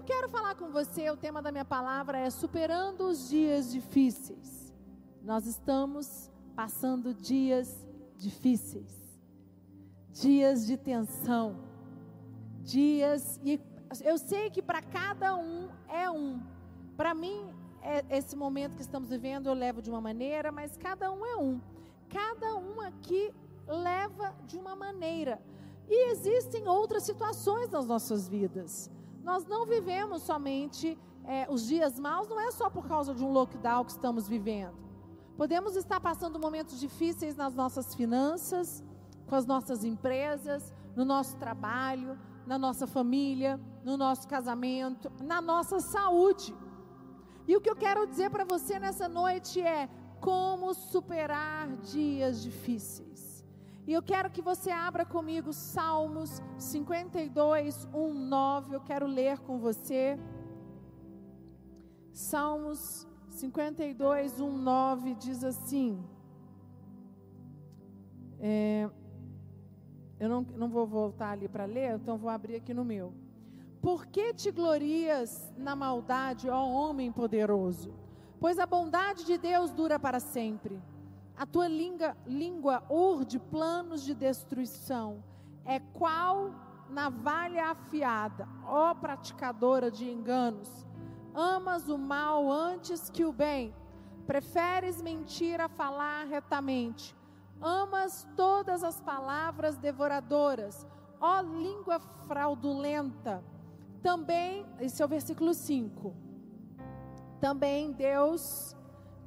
eu 0.00 0.02
quero 0.02 0.30
falar 0.30 0.54
com 0.54 0.70
você, 0.70 1.10
o 1.10 1.16
tema 1.16 1.42
da 1.42 1.52
minha 1.52 1.64
palavra 1.64 2.16
é 2.16 2.30
superando 2.30 3.02
os 3.02 3.28
dias 3.28 3.70
difíceis. 3.70 4.72
Nós 5.22 5.44
estamos 5.44 6.30
passando 6.56 7.12
dias 7.12 7.86
difíceis, 8.16 9.20
dias 10.10 10.66
de 10.66 10.78
tensão, 10.78 11.60
dias 12.62 13.38
e 13.44 13.60
eu 14.02 14.16
sei 14.16 14.48
que 14.48 14.62
para 14.62 14.80
cada 14.80 15.36
um 15.36 15.68
é 15.86 16.10
um. 16.10 16.40
Para 16.96 17.12
mim, 17.12 17.52
é, 17.82 18.02
esse 18.16 18.34
momento 18.34 18.76
que 18.76 18.82
estamos 18.82 19.10
vivendo 19.10 19.48
eu 19.48 19.54
levo 19.54 19.82
de 19.82 19.90
uma 19.90 20.00
maneira, 20.00 20.50
mas 20.50 20.78
cada 20.78 21.12
um 21.12 21.26
é 21.26 21.36
um. 21.36 21.60
Cada 22.08 22.54
um 22.54 22.80
aqui 22.80 23.34
leva 23.68 24.34
de 24.46 24.56
uma 24.56 24.74
maneira. 24.74 25.38
E 25.86 26.10
existem 26.12 26.66
outras 26.66 27.02
situações 27.02 27.68
nas 27.68 27.84
nossas 27.84 28.26
vidas. 28.26 28.90
Nós 29.22 29.46
não 29.46 29.66
vivemos 29.66 30.22
somente 30.22 30.98
é, 31.24 31.46
os 31.50 31.66
dias 31.66 31.98
maus, 31.98 32.28
não 32.28 32.40
é 32.40 32.50
só 32.50 32.70
por 32.70 32.86
causa 32.86 33.14
de 33.14 33.24
um 33.24 33.32
lockdown 33.32 33.84
que 33.84 33.92
estamos 33.92 34.26
vivendo. 34.28 34.74
Podemos 35.36 35.76
estar 35.76 36.00
passando 36.00 36.38
momentos 36.38 36.78
difíceis 36.78 37.36
nas 37.36 37.54
nossas 37.54 37.94
finanças, 37.94 38.84
com 39.26 39.34
as 39.34 39.46
nossas 39.46 39.84
empresas, 39.84 40.72
no 40.96 41.04
nosso 41.04 41.36
trabalho, 41.36 42.18
na 42.46 42.58
nossa 42.58 42.86
família, 42.86 43.60
no 43.84 43.96
nosso 43.96 44.26
casamento, 44.26 45.10
na 45.22 45.40
nossa 45.40 45.80
saúde. 45.80 46.54
E 47.46 47.56
o 47.56 47.60
que 47.60 47.70
eu 47.70 47.76
quero 47.76 48.06
dizer 48.06 48.30
para 48.30 48.44
você 48.44 48.78
nessa 48.78 49.08
noite 49.08 49.60
é 49.60 49.88
como 50.20 50.74
superar 50.74 51.68
dias 51.76 52.42
difíceis. 52.42 53.29
E 53.86 53.92
eu 53.92 54.02
quero 54.02 54.30
que 54.30 54.42
você 54.42 54.70
abra 54.70 55.04
comigo 55.04 55.52
Salmos 55.52 56.42
52, 56.58 57.88
1, 57.92 58.14
9. 58.14 58.76
Eu 58.76 58.80
quero 58.80 59.06
ler 59.06 59.38
com 59.40 59.58
você. 59.58 60.18
Salmos 62.12 63.06
52, 63.30 64.40
1, 64.40 64.58
9 64.58 65.14
diz 65.14 65.42
assim. 65.42 66.04
É, 68.38 68.88
eu 70.18 70.28
não, 70.28 70.42
não 70.42 70.68
vou 70.68 70.86
voltar 70.86 71.30
ali 71.30 71.48
para 71.48 71.64
ler, 71.64 71.94
então 71.94 72.18
vou 72.18 72.30
abrir 72.30 72.56
aqui 72.56 72.74
no 72.74 72.84
meu. 72.84 73.14
Por 73.80 74.06
que 74.06 74.34
te 74.34 74.50
glorias 74.50 75.50
na 75.56 75.74
maldade, 75.74 76.50
ó 76.50 76.62
homem 76.62 77.10
poderoso? 77.10 77.94
Pois 78.38 78.58
a 78.58 78.66
bondade 78.66 79.24
de 79.24 79.38
Deus 79.38 79.70
dura 79.70 79.98
para 79.98 80.20
sempre. 80.20 80.80
A 81.40 81.46
tua 81.46 81.68
língua, 81.68 82.14
língua 82.26 82.82
urde 82.90 83.38
planos 83.38 84.02
de 84.02 84.14
destruição. 84.14 85.24
É 85.64 85.80
qual 85.80 86.50
navalha 86.90 87.70
afiada, 87.70 88.46
ó 88.66 88.92
praticadora 88.92 89.90
de 89.90 90.06
enganos. 90.06 90.86
Amas 91.34 91.88
o 91.88 91.96
mal 91.96 92.52
antes 92.52 93.08
que 93.08 93.24
o 93.24 93.32
bem. 93.32 93.74
Preferes 94.26 95.00
mentir 95.00 95.62
a 95.62 95.68
falar 95.70 96.26
retamente. 96.26 97.16
Amas 97.58 98.28
todas 98.36 98.84
as 98.84 99.00
palavras 99.00 99.78
devoradoras. 99.78 100.86
Ó 101.18 101.40
língua 101.40 102.00
fraudulenta. 102.28 103.42
Também, 104.02 104.66
esse 104.78 105.00
é 105.00 105.06
o 105.06 105.08
versículo 105.08 105.54
5. 105.54 106.14
Também 107.40 107.92
Deus 107.92 108.76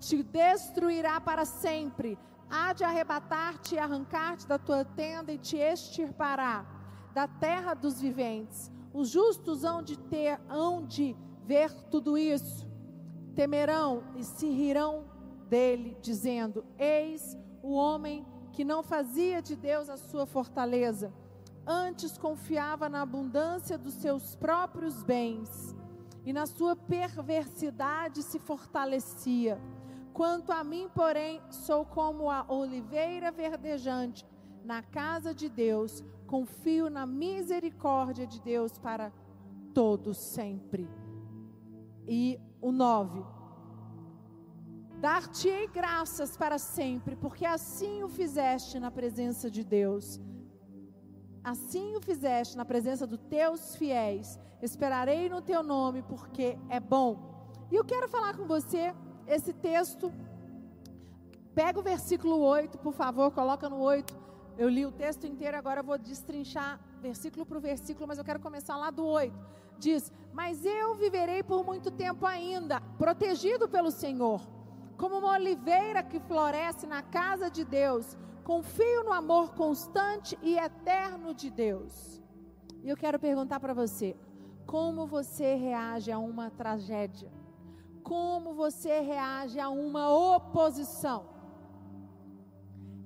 te 0.08 0.22
destruirá 0.22 1.20
para 1.22 1.46
sempre. 1.46 2.18
Há 2.50 2.73
de 2.73 2.84
arrebatar-te 2.84 3.76
e 3.76 3.80
arrancar-te 3.80 4.48
da 4.48 4.60
tua 4.60 4.86
tenda 4.86 5.32
e 5.32 5.38
te 5.38 5.58
extirpará 5.58 6.66
da 7.14 7.28
terra 7.28 7.73
dos 7.73 8.00
viventes. 8.02 8.72
Os 8.94 9.10
justos 9.10 9.64
hão 9.64 9.82
de 9.82 9.98
ter, 9.98 10.40
hão 10.50 10.86
de 10.86 11.16
ver 11.45 11.73
tudo 11.90 12.18
isso, 12.18 12.68
temerão 13.36 14.04
e 14.16 14.23
se 14.23 14.48
rirão 14.50 15.06
dele, 15.50 15.98
dizendo: 16.02 16.64
Eis 16.78 17.38
o 17.62 17.73
homem 17.73 18.26
que 18.52 18.64
não 18.64 18.83
fazia 18.83 19.42
de 19.42 19.56
Deus 19.56 19.89
a 19.89 19.98
sua 19.98 20.27
fortaleza, 20.27 21.11
antes 21.66 22.17
confiava 22.17 22.88
na 22.88 23.02
abundância 23.02 23.77
dos 23.77 23.95
seus 23.95 24.36
próprios 24.36 25.02
bens 25.02 25.76
e 26.26 26.32
na 26.32 26.45
sua 26.45 26.76
perversidade 26.76 28.22
se 28.22 28.39
fortalecia. 28.39 29.60
Quanto 30.14 30.52
a 30.52 30.64
mim, 30.64 30.90
porém, 30.94 31.42
sou 31.50 31.84
como 31.84 32.30
a 32.30 32.46
oliveira 32.48 33.32
verdejante 33.32 34.26
na 34.64 34.84
casa 34.84 35.34
de 35.34 35.50
Deus, 35.50 36.04
confio 36.28 36.90
na 36.90 37.06
misericórdia 37.06 38.28
de 38.28 38.40
Deus 38.40 38.78
para 38.78 39.12
todos 39.74 40.18
sempre. 40.18 40.88
E 42.08 42.40
o 42.62 42.72
9. 42.72 43.24
Dar-te-ei 45.00 45.68
graças 45.68 46.38
para 46.38 46.58
sempre, 46.58 47.16
porque 47.16 47.45
assim 47.45 48.04
o 48.04 48.08
fizeste 48.08 48.80
na 48.80 48.92
presença 48.92 49.50
de 49.50 49.64
Deus. 49.64 50.22
Assim 51.44 51.95
o 51.98 52.02
fizeste 52.02 52.56
na 52.56 52.64
presença 52.64 53.06
dos 53.06 53.20
teus 53.30 53.76
fiéis. 53.76 54.40
Esperarei 54.62 55.28
no 55.28 55.42
teu 55.42 55.62
nome, 55.62 56.04
porque 56.04 56.58
é 56.70 56.80
bom. 56.80 57.68
E 57.70 57.76
eu 57.76 57.84
quero 57.84 58.08
falar 58.08 58.38
com 58.38 58.45
você 58.45 58.94
esse 59.28 59.54
texto. 59.54 60.11
Pega 61.54 61.80
o 61.80 61.84
versículo 61.84 62.39
8, 62.39 62.78
por 62.80 62.94
favor, 62.94 63.32
coloca 63.32 63.70
no 63.70 63.80
8. 63.80 64.17
Eu 64.58 64.70
li 64.70 64.86
o 64.86 64.92
texto 64.92 65.26
inteiro, 65.26 65.58
agora 65.58 65.82
eu 65.82 65.84
vou 65.84 65.98
destrinchar 65.98 66.80
versículo 67.02 67.45
por 67.45 67.60
versículo, 67.60 68.08
mas 68.08 68.17
eu 68.17 68.23
quero 68.23 68.39
começar 68.39 68.78
lá 68.78 68.89
do 68.89 69.06
8. 69.06 69.38
Diz: 69.78 70.12
Mas 70.32 70.66
eu 70.66 70.95
viverei 70.95 71.44
por 71.44 71.64
muito 71.66 71.92
tempo 71.92 72.26
ainda, 72.26 72.80
protegido 72.98 73.67
pelo 73.67 73.92
Senhor, 73.92 74.42
como 74.98 75.17
uma 75.17 75.33
oliveira 75.33 76.02
que 76.02 76.20
floresce 76.20 76.88
na 76.88 77.02
casa 77.02 77.50
de 77.50 77.66
Deus. 77.66 78.17
Confio 78.44 79.04
no 79.04 79.14
amor 79.14 79.54
constante 79.54 80.38
e 80.42 80.58
eterno 80.58 81.33
de 81.33 81.50
Deus. 81.50 82.22
E 82.83 82.89
eu 82.89 82.98
quero 82.98 83.20
perguntar 83.20 83.60
para 83.60 83.73
você: 83.73 84.16
como 84.66 85.06
você 85.06 85.56
reage 85.56 86.12
a 86.12 86.20
uma 86.20 86.50
tragédia? 86.50 87.32
Como 88.03 88.53
você 88.53 88.99
reage 88.99 89.59
a 89.59 89.69
uma 89.69 90.09
oposição. 90.09 91.25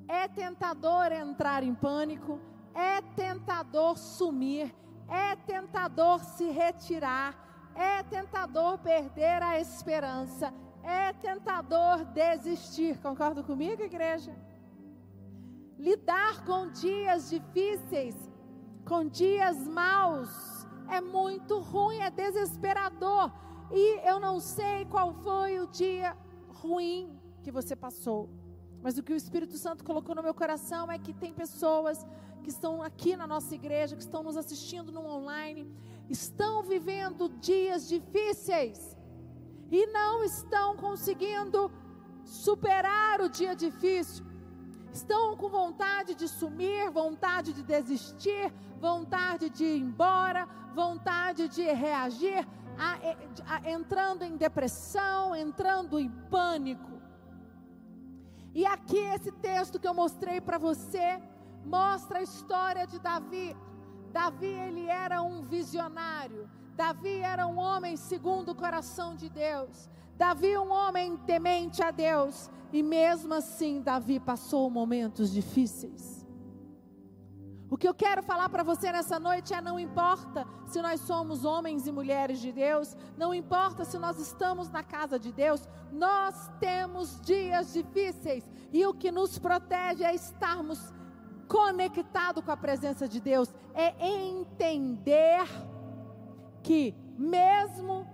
É 0.08 0.28
tentador 0.28 1.12
entrar 1.12 1.64
em 1.64 1.76
pânico, 1.76 2.40
é 2.74 3.02
tentador 3.16 3.98
sumir, 3.98 4.74
é 5.08 5.36
tentador 5.36 6.24
se 6.24 6.50
retirar, 6.50 7.36
é 7.76 8.02
tentador 8.04 8.78
perder 8.80 9.44
a 9.44 9.60
esperança, 9.60 10.54
é 10.84 11.14
tentador 11.14 12.06
desistir. 12.06 13.00
Concorda 13.00 13.44
comigo, 13.44 13.82
igreja? 13.82 14.36
Lidar 15.78 16.44
com 16.46 16.72
dias 16.72 17.30
difíceis, 17.30 18.16
com 18.86 19.06
dias 19.06 19.68
maus, 19.68 20.66
é 20.90 21.02
muito 21.02 21.60
ruim, 21.60 22.00
é 22.00 22.10
desesperador. 22.10 23.32
E 23.72 24.08
eu 24.08 24.20
não 24.20 24.40
sei 24.40 24.86
qual 24.86 25.14
foi 25.14 25.60
o 25.60 25.68
dia 25.68 26.16
ruim 26.50 27.20
que 27.44 27.52
você 27.52 27.76
passou. 27.76 28.30
Mas 28.82 28.98
o 28.98 29.04
que 29.04 29.14
o 29.14 29.16
Espírito 29.16 29.58
Santo 29.58 29.84
colocou 29.84 30.16
no 30.16 30.24
meu 30.24 30.34
coração 30.34 30.92
é 30.92 30.98
que 30.98 31.14
tem 31.14 31.34
pessoas 31.34 32.06
que 32.44 32.50
estão 32.50 32.82
aqui 32.82 33.18
na 33.18 33.28
nossa 33.28 33.54
igreja, 33.56 33.96
que 33.96 34.02
estão 34.02 34.24
nos 34.24 34.38
assistindo 34.38 34.92
no 34.92 35.06
online, 35.06 35.70
estão 36.10 36.64
vivendo 36.64 37.28
dias 37.28 37.88
difíceis 37.88 38.98
e 39.70 39.86
não 39.88 40.24
estão 40.24 40.78
conseguindo 40.78 41.72
superar 42.24 43.22
o 43.22 43.30
dia 43.30 43.56
difícil. 43.56 44.26
Estão 44.94 45.36
com 45.36 45.50
vontade 45.50 46.16
de 46.16 46.28
sumir, 46.28 46.90
vontade 46.90 47.54
de 47.54 47.62
desistir, 47.62 48.52
vontade 48.80 49.50
de 49.50 49.64
ir 49.64 49.82
embora, 49.82 50.48
vontade 50.74 51.48
de 51.50 51.64
reagir, 51.64 52.48
a, 52.78 53.56
a, 53.56 53.72
entrando 53.72 54.24
em 54.24 54.38
depressão, 54.38 55.36
entrando 55.36 56.00
em 56.00 56.10
pânico. 56.30 57.02
E 58.54 58.66
aqui 58.66 58.98
esse 58.98 59.32
texto 59.32 59.80
que 59.80 59.88
eu 59.88 59.94
mostrei 59.94 60.42
para 60.42 60.58
você 60.58 61.22
mostra 61.66 62.20
a 62.20 62.24
história 62.24 62.88
de 62.88 63.00
Davi. 63.00 63.56
Davi 64.12 64.48
ele 64.48 64.88
era 64.88 65.22
um 65.22 65.42
visionário. 65.42 66.50
Davi 66.76 67.20
era 67.20 67.46
um 67.46 67.58
homem 67.58 67.98
segundo 67.98 68.50
o 68.50 68.56
coração 68.56 69.16
de 69.16 69.30
Deus. 69.30 69.90
Davi 70.18 70.58
um 70.58 70.72
homem 70.72 71.18
temente 71.18 71.84
a 71.84 71.92
Deus 71.92 72.50
e 72.72 72.82
mesmo 72.82 73.34
assim 73.34 73.82
Davi 73.82 74.20
passou 74.20 74.70
momentos 74.70 75.32
difíceis. 75.32 76.17
O 77.70 77.78
que 77.78 77.88
eu 77.88 77.94
quero 77.94 78.24
falar 78.24 78.48
para 78.50 78.64
você 78.64 78.92
nessa 78.92 79.20
noite 79.20 79.54
é: 79.54 79.60
não 79.62 79.80
importa 79.80 80.48
se 80.66 80.82
nós 80.82 81.02
somos 81.02 81.44
homens 81.44 81.86
e 81.86 81.92
mulheres 81.92 82.40
de 82.40 82.52
Deus, 82.52 82.96
não 83.18 83.34
importa 83.34 83.84
se 83.84 83.98
nós 83.98 84.20
estamos 84.20 84.70
na 84.70 84.84
casa 84.84 85.20
de 85.20 85.32
Deus, 85.34 85.68
nós 85.92 86.50
temos 86.60 87.20
dias 87.22 87.74
difíceis 87.74 88.50
e 88.72 88.86
o 88.86 88.94
que 88.94 89.12
nos 89.12 89.38
protege 89.38 90.04
é 90.04 90.16
estarmos 90.16 90.94
conectados 91.48 92.44
com 92.44 92.52
a 92.52 92.58
presença 92.58 93.08
de 93.08 93.20
Deus, 93.20 93.54
é 93.74 93.94
entender 94.06 95.46
que 96.62 96.94
mesmo 97.18 98.08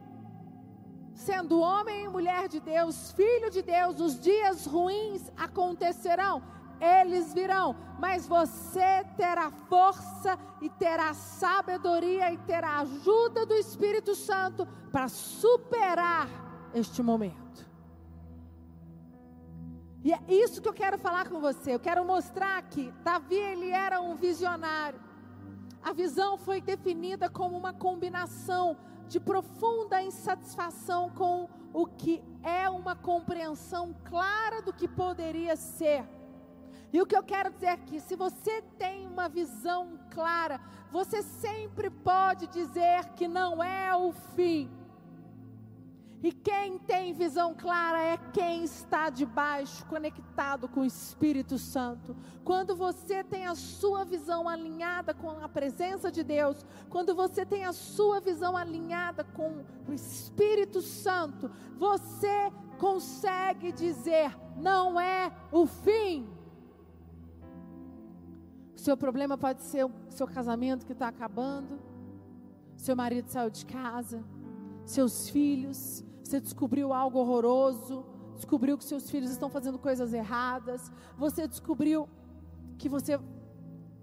sendo 1.13 1.59
homem 1.59 2.05
e 2.05 2.07
mulher 2.07 2.47
de 2.47 2.59
Deus, 2.59 3.11
filho 3.11 3.50
de 3.50 3.61
Deus, 3.61 4.00
os 4.00 4.19
dias 4.19 4.65
ruins 4.65 5.31
acontecerão, 5.38 6.44
eles 6.80 7.34
virão, 7.34 7.75
mas 8.00 8.28
você 8.28 9.04
terá 9.16 9.50
força 9.70 10.38
e 10.62 10.70
terá 10.70 11.14
sabedoria 11.14 12.31
e 12.31 12.38
terá 12.38 12.80
ajuda 12.80 13.46
do 13.46 13.54
Espírito 13.54 14.16
Santo 14.16 14.68
para 14.92 15.08
superar 15.08 16.28
este 16.74 17.02
momento. 17.02 17.44
E 20.04 20.12
é 20.12 20.20
isso 20.28 20.62
que 20.62 20.68
eu 20.68 20.74
quero 20.74 20.98
falar 20.98 21.30
com 21.30 21.40
você. 21.40 21.74
Eu 21.74 21.80
quero 21.80 22.04
mostrar 22.04 22.62
que 22.64 22.92
Davi 23.04 23.36
ele 23.36 23.70
era 23.70 24.02
um 24.02 24.16
visionário. 24.16 25.00
A 25.81 25.94
visão 25.94 26.38
foi 26.38 26.60
definida 26.60 27.30
como 27.30 27.58
uma 27.58 27.74
combinação 27.74 28.78
de 29.08 29.20
profunda 29.20 30.02
insatisfação 30.02 31.10
com 31.10 31.50
o 31.74 31.86
que 31.86 32.22
é 32.42 32.70
uma 32.70 32.96
compreensão 32.96 33.96
clara 34.04 34.62
do 34.62 34.74
que 34.74 34.88
poderia 34.88 35.56
ser. 35.56 36.04
E 36.94 37.01
o 37.01 37.07
que 37.07 37.18
eu 37.18 37.24
quero 37.24 37.51
dizer 37.51 37.69
aqui, 37.69 38.00
se 38.00 38.16
você 38.16 38.62
tem 38.78 39.07
uma 39.07 39.28
visão 39.28 40.00
clara, 40.12 40.62
você 40.92 41.24
sempre 41.24 41.90
pode 41.90 42.45
dizer 42.45 43.10
que 43.16 43.28
não 43.28 43.63
é 43.63 43.95
o 43.95 44.12
fim. 44.12 44.69
E 46.22 46.31
quem 46.31 46.78
tem 46.78 47.12
visão 47.12 47.56
clara 47.56 48.00
é 48.00 48.18
quem 48.31 48.63
está 48.63 49.10
debaixo, 49.10 49.86
conectado 49.88 50.69
com 50.69 50.81
o 50.81 50.86
Espírito 50.86 51.57
Santo. 51.57 52.16
Quando 52.45 52.75
você 52.75 53.24
tem 53.24 53.48
a 53.48 53.56
sua 53.56 54.06
visão 54.06 54.48
alinhada 54.48 55.16
com 55.16 55.31
a 55.44 55.50
presença 55.50 56.12
de 56.12 56.24
Deus, 56.24 56.63
quando 56.89 57.16
você 57.16 57.44
tem 57.44 57.66
a 57.66 57.74
sua 57.74 58.22
visão 58.22 58.56
alinhada 58.56 59.24
com 59.24 59.66
o 59.86 59.92
Espírito 59.92 60.80
Santo, 60.80 61.51
você 61.75 62.54
consegue 62.78 63.72
dizer: 63.72 64.34
não 64.56 64.98
é 64.98 65.30
o 65.51 65.66
fim. 65.66 66.43
Seu 68.83 68.97
problema 68.97 69.38
pode 69.38 69.62
ser 69.62 69.85
o 69.85 69.91
seu 70.09 70.27
casamento 70.27 70.85
que 70.85 70.91
está 70.91 71.07
acabando, 71.07 71.80
seu 72.75 72.97
marido 72.97 73.30
saiu 73.30 73.50
de 73.50 73.65
casa, 73.65 74.21
seus 74.83 75.30
filhos, 75.30 76.03
você 76.21 76.41
descobriu 76.41 76.91
algo 76.91 77.18
horroroso, 77.18 78.06
descobriu 78.35 78.77
que 78.77 78.83
seus 78.83 79.09
filhos 79.09 79.31
estão 79.31 79.50
fazendo 79.50 79.80
coisas 79.80 80.13
erradas, 80.13 80.91
você 81.18 81.47
descobriu 81.47 82.09
que 82.77 82.89
você 82.89 83.18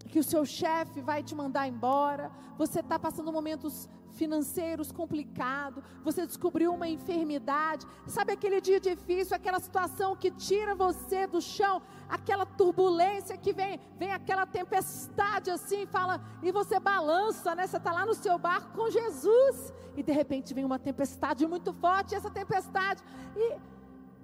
que 0.09 0.19
o 0.19 0.25
seu 0.25 0.47
chefe 0.47 1.03
vai 1.03 1.23
te 1.23 1.35
mandar 1.35 1.69
embora, 1.69 2.33
você 2.57 2.81
está 2.81 2.99
passando 2.99 3.31
momentos 3.31 3.87
financeiros 4.13 4.93
complicados, 4.93 5.83
você 6.03 6.27
descobriu 6.27 6.73
uma 6.73 6.89
enfermidade, 6.89 7.87
sabe 8.07 8.33
aquele 8.33 8.61
dia 8.61 8.81
difícil, 8.81 9.37
aquela 9.37 9.61
situação 9.61 10.17
que 10.17 10.31
tira 10.31 10.75
você 10.75 11.27
do 11.27 11.41
chão, 11.41 11.81
aquela 12.09 12.45
turbulência 12.45 13.37
que 13.37 13.53
vem, 13.53 13.81
vem 13.99 14.13
aquela 14.13 14.47
tempestade 14.47 15.51
assim, 15.51 15.87
fala, 15.87 16.21
e 16.43 16.51
você 16.51 16.79
balança, 16.81 17.55
né? 17.55 17.67
Você 17.67 17.77
está 17.77 17.93
lá 17.93 18.05
no 18.05 18.15
seu 18.15 18.39
barco 18.39 18.77
com 18.77 18.91
Jesus, 18.91 19.73
e 19.97 20.03
de 20.03 20.13
repente 20.13 20.53
vem 20.55 20.65
uma 20.65 20.79
tempestade 20.79 21.47
muito 21.47 21.73
forte, 21.73 22.15
essa 22.15 22.31
tempestade, 22.31 23.03
e 23.37 23.59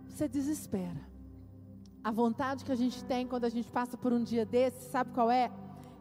você 0.09 0.29
desespera. 0.29 1.01
A 2.03 2.11
vontade 2.11 2.65
que 2.65 2.71
a 2.71 2.77
gente 2.77 3.05
tem 3.05 3.27
quando 3.27 3.45
a 3.45 3.49
gente 3.49 3.71
passa 3.71 3.97
por 3.97 4.13
um 4.13 4.23
dia 4.23 4.47
desse, 4.47 4.91
sabe 4.91 5.11
qual 5.11 5.31
é? 5.31 5.51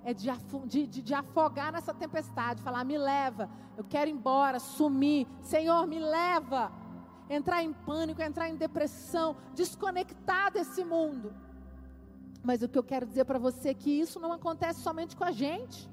É 0.05 0.13
de, 0.13 0.29
de, 0.67 1.01
de, 1.01 1.13
afogar 1.15 1.73
nessa 1.73 1.91
tempestade, 1.91 2.61
falar: 2.61 2.85
me 2.85 2.97
leva, 2.97 3.49
eu 3.75 3.83
quero 3.83 4.09
ir 4.09 4.13
embora, 4.13 4.59
sumir, 4.59 5.27
Senhor, 5.41 5.85
me 5.87 5.99
leva. 5.99 6.71
Entrar 7.27 7.63
em 7.63 7.73
pânico, 7.73 8.21
entrar 8.21 8.47
em 8.47 8.55
depressão, 8.55 9.35
desconectar 9.55 10.51
desse 10.53 10.85
mundo. 10.85 11.33
Mas 12.43 12.61
o 12.61 12.69
que 12.69 12.77
eu 12.77 12.83
quero 12.83 13.07
dizer 13.07 13.25
para 13.25 13.39
você 13.39 13.69
é 13.69 13.73
que 13.73 13.89
isso 13.89 14.19
não 14.19 14.31
acontece 14.31 14.81
somente 14.81 15.15
com 15.15 15.23
a 15.23 15.31
gente. 15.31 15.89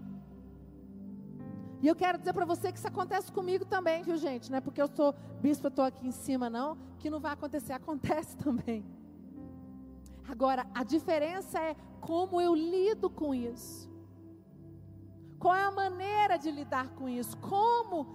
E 1.80 1.88
eu 1.88 1.96
quero 1.96 2.18
dizer 2.18 2.34
para 2.34 2.44
você 2.44 2.70
que 2.70 2.76
isso 2.76 2.86
acontece 2.86 3.32
comigo 3.32 3.64
também, 3.64 4.02
viu, 4.02 4.18
gente? 4.18 4.50
Não 4.50 4.58
é 4.58 4.60
porque 4.60 4.82
eu 4.82 4.88
sou 4.88 5.14
bispo, 5.40 5.66
eu 5.66 5.70
estou 5.70 5.86
aqui 5.86 6.06
em 6.06 6.12
cima, 6.12 6.50
não, 6.50 6.76
que 6.98 7.08
não 7.08 7.18
vai 7.18 7.32
acontecer. 7.32 7.72
Acontece 7.82 8.36
também. 8.36 8.84
Agora, 10.28 10.66
a 10.74 10.84
diferença 10.84 11.58
é 11.58 11.74
como 12.00 12.40
eu 12.40 12.54
lido 12.54 13.08
com 13.08 13.34
isso. 13.34 13.91
Qual 15.42 15.56
é 15.56 15.64
a 15.64 15.72
maneira 15.72 16.36
de 16.38 16.52
lidar 16.52 16.88
com 16.90 17.08
isso? 17.08 17.36
Como, 17.38 18.06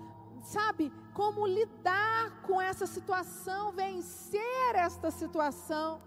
sabe, 0.42 0.94
como 1.14 1.46
lidar 1.46 2.42
com 2.44 2.62
essa 2.62 2.88
situação, 2.88 3.74
vencer 3.74 4.76
esta 4.76 5.12
situação. 5.12 6.02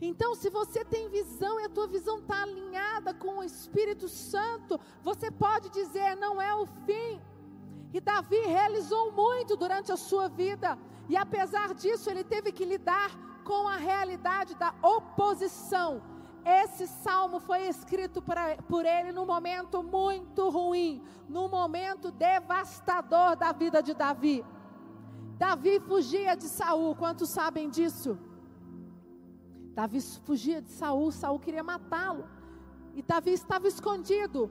Então, 0.00 0.36
se 0.36 0.48
você 0.50 0.84
tem 0.84 1.08
visão 1.08 1.58
e 1.58 1.64
a 1.64 1.68
tua 1.68 1.88
visão 1.88 2.18
está 2.20 2.42
alinhada 2.42 3.12
com 3.12 3.38
o 3.38 3.42
Espírito 3.42 4.06
Santo, 4.08 4.78
você 5.02 5.32
pode 5.32 5.68
dizer: 5.70 6.14
não 6.16 6.40
é 6.40 6.54
o 6.54 6.64
fim. 6.86 7.20
E 7.92 8.00
Davi 8.00 8.42
realizou 8.58 9.10
muito 9.10 9.56
durante 9.56 9.90
a 9.90 9.96
sua 9.96 10.28
vida, 10.28 10.78
e 11.08 11.16
apesar 11.16 11.74
disso, 11.74 12.08
ele 12.08 12.22
teve 12.22 12.52
que 12.52 12.64
lidar 12.64 13.10
com 13.42 13.66
a 13.66 13.76
realidade 13.76 14.54
da 14.54 14.72
oposição 14.80 16.17
esse 16.48 16.86
salmo 16.86 17.38
foi 17.38 17.68
escrito 17.68 18.22
pra, 18.22 18.56
por 18.68 18.86
ele 18.86 19.12
num 19.12 19.26
momento 19.26 19.82
muito 19.82 20.48
ruim, 20.48 21.02
num 21.28 21.48
momento 21.48 22.10
devastador 22.10 23.36
da 23.36 23.52
vida 23.52 23.82
de 23.82 23.92
Davi. 23.92 24.44
Davi 25.36 25.78
fugia 25.80 26.34
de 26.34 26.48
Saul, 26.48 26.96
quantos 26.96 27.28
sabem 27.28 27.68
disso? 27.68 28.18
Davi 29.74 30.00
fugia 30.00 30.62
de 30.62 30.70
Saul, 30.70 31.12
Saul 31.12 31.38
queria 31.38 31.62
matá-lo. 31.62 32.26
E 32.94 33.02
Davi 33.02 33.32
estava 33.32 33.68
escondido. 33.68 34.50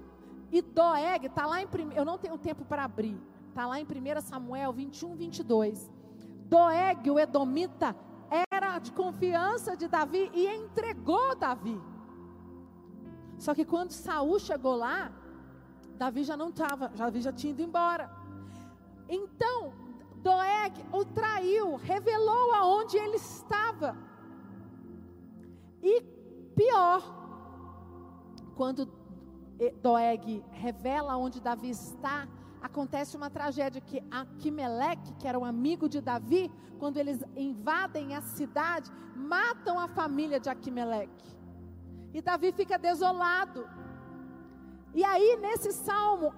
E 0.52 0.62
Doeg, 0.62 1.26
está 1.26 1.46
lá 1.46 1.62
em 1.62 1.68
eu 1.96 2.06
não 2.06 2.18
tenho 2.18 2.38
tempo 2.38 2.64
para 2.64 2.86
abrir. 2.86 3.20
Está 3.50 3.66
lá 3.66 3.80
em 3.80 3.84
1 3.84 4.22
Samuel 4.22 4.72
21, 4.72 5.16
22. 5.16 5.92
Doeg, 6.46 7.10
o 7.10 7.20
Edomita, 7.20 7.94
era 8.52 8.80
de 8.80 8.92
confiança 8.92 9.76
de 9.76 9.88
Davi 9.88 10.30
e 10.34 10.48
entregou 10.48 11.36
Davi. 11.36 11.80
Só 13.38 13.54
que 13.54 13.66
quando 13.66 13.92
Saul 13.92 14.40
chegou 14.40 14.76
lá, 14.76 15.12
Davi 15.98 16.24
já 16.24 16.36
não 16.36 16.50
estava, 16.50 16.90
Davi 16.90 17.22
já 17.22 17.32
tinha 17.32 17.52
ido 17.52 17.62
embora. 17.62 18.10
Então, 19.08 19.74
Doeg 20.18 20.74
o 20.92 21.06
traiu, 21.06 21.76
revelou 21.76 22.54
aonde 22.54 22.98
ele 22.98 23.16
estava. 23.16 23.96
E 25.82 26.02
pior, 26.56 27.02
quando 28.56 28.90
Doeg 29.82 30.44
revela 30.52 31.16
onde 31.18 31.40
Davi 31.40 31.70
está, 31.70 32.28
acontece 32.62 33.16
uma 33.16 33.30
tragédia 33.30 33.82
que 33.82 34.04
Aquimeleque, 34.12 35.14
que 35.16 35.28
era 35.28 35.38
um 35.38 35.46
amigo 35.46 35.88
de 35.90 36.02
Davi, 36.02 36.52
quando 36.80 36.98
eles 36.98 37.24
invadem 37.36 38.16
a 38.16 38.22
cidade, 38.22 38.92
matam 39.16 39.80
a 39.80 39.88
família 39.88 40.40
de 40.40 40.50
Aquimeleque. 40.50 41.38
E 42.14 42.22
Davi 42.22 42.52
fica 42.52 42.78
desolado. 42.78 43.68
E 44.94 45.04
aí, 45.04 45.38
nesse 45.38 45.72
salmo, 45.72 46.34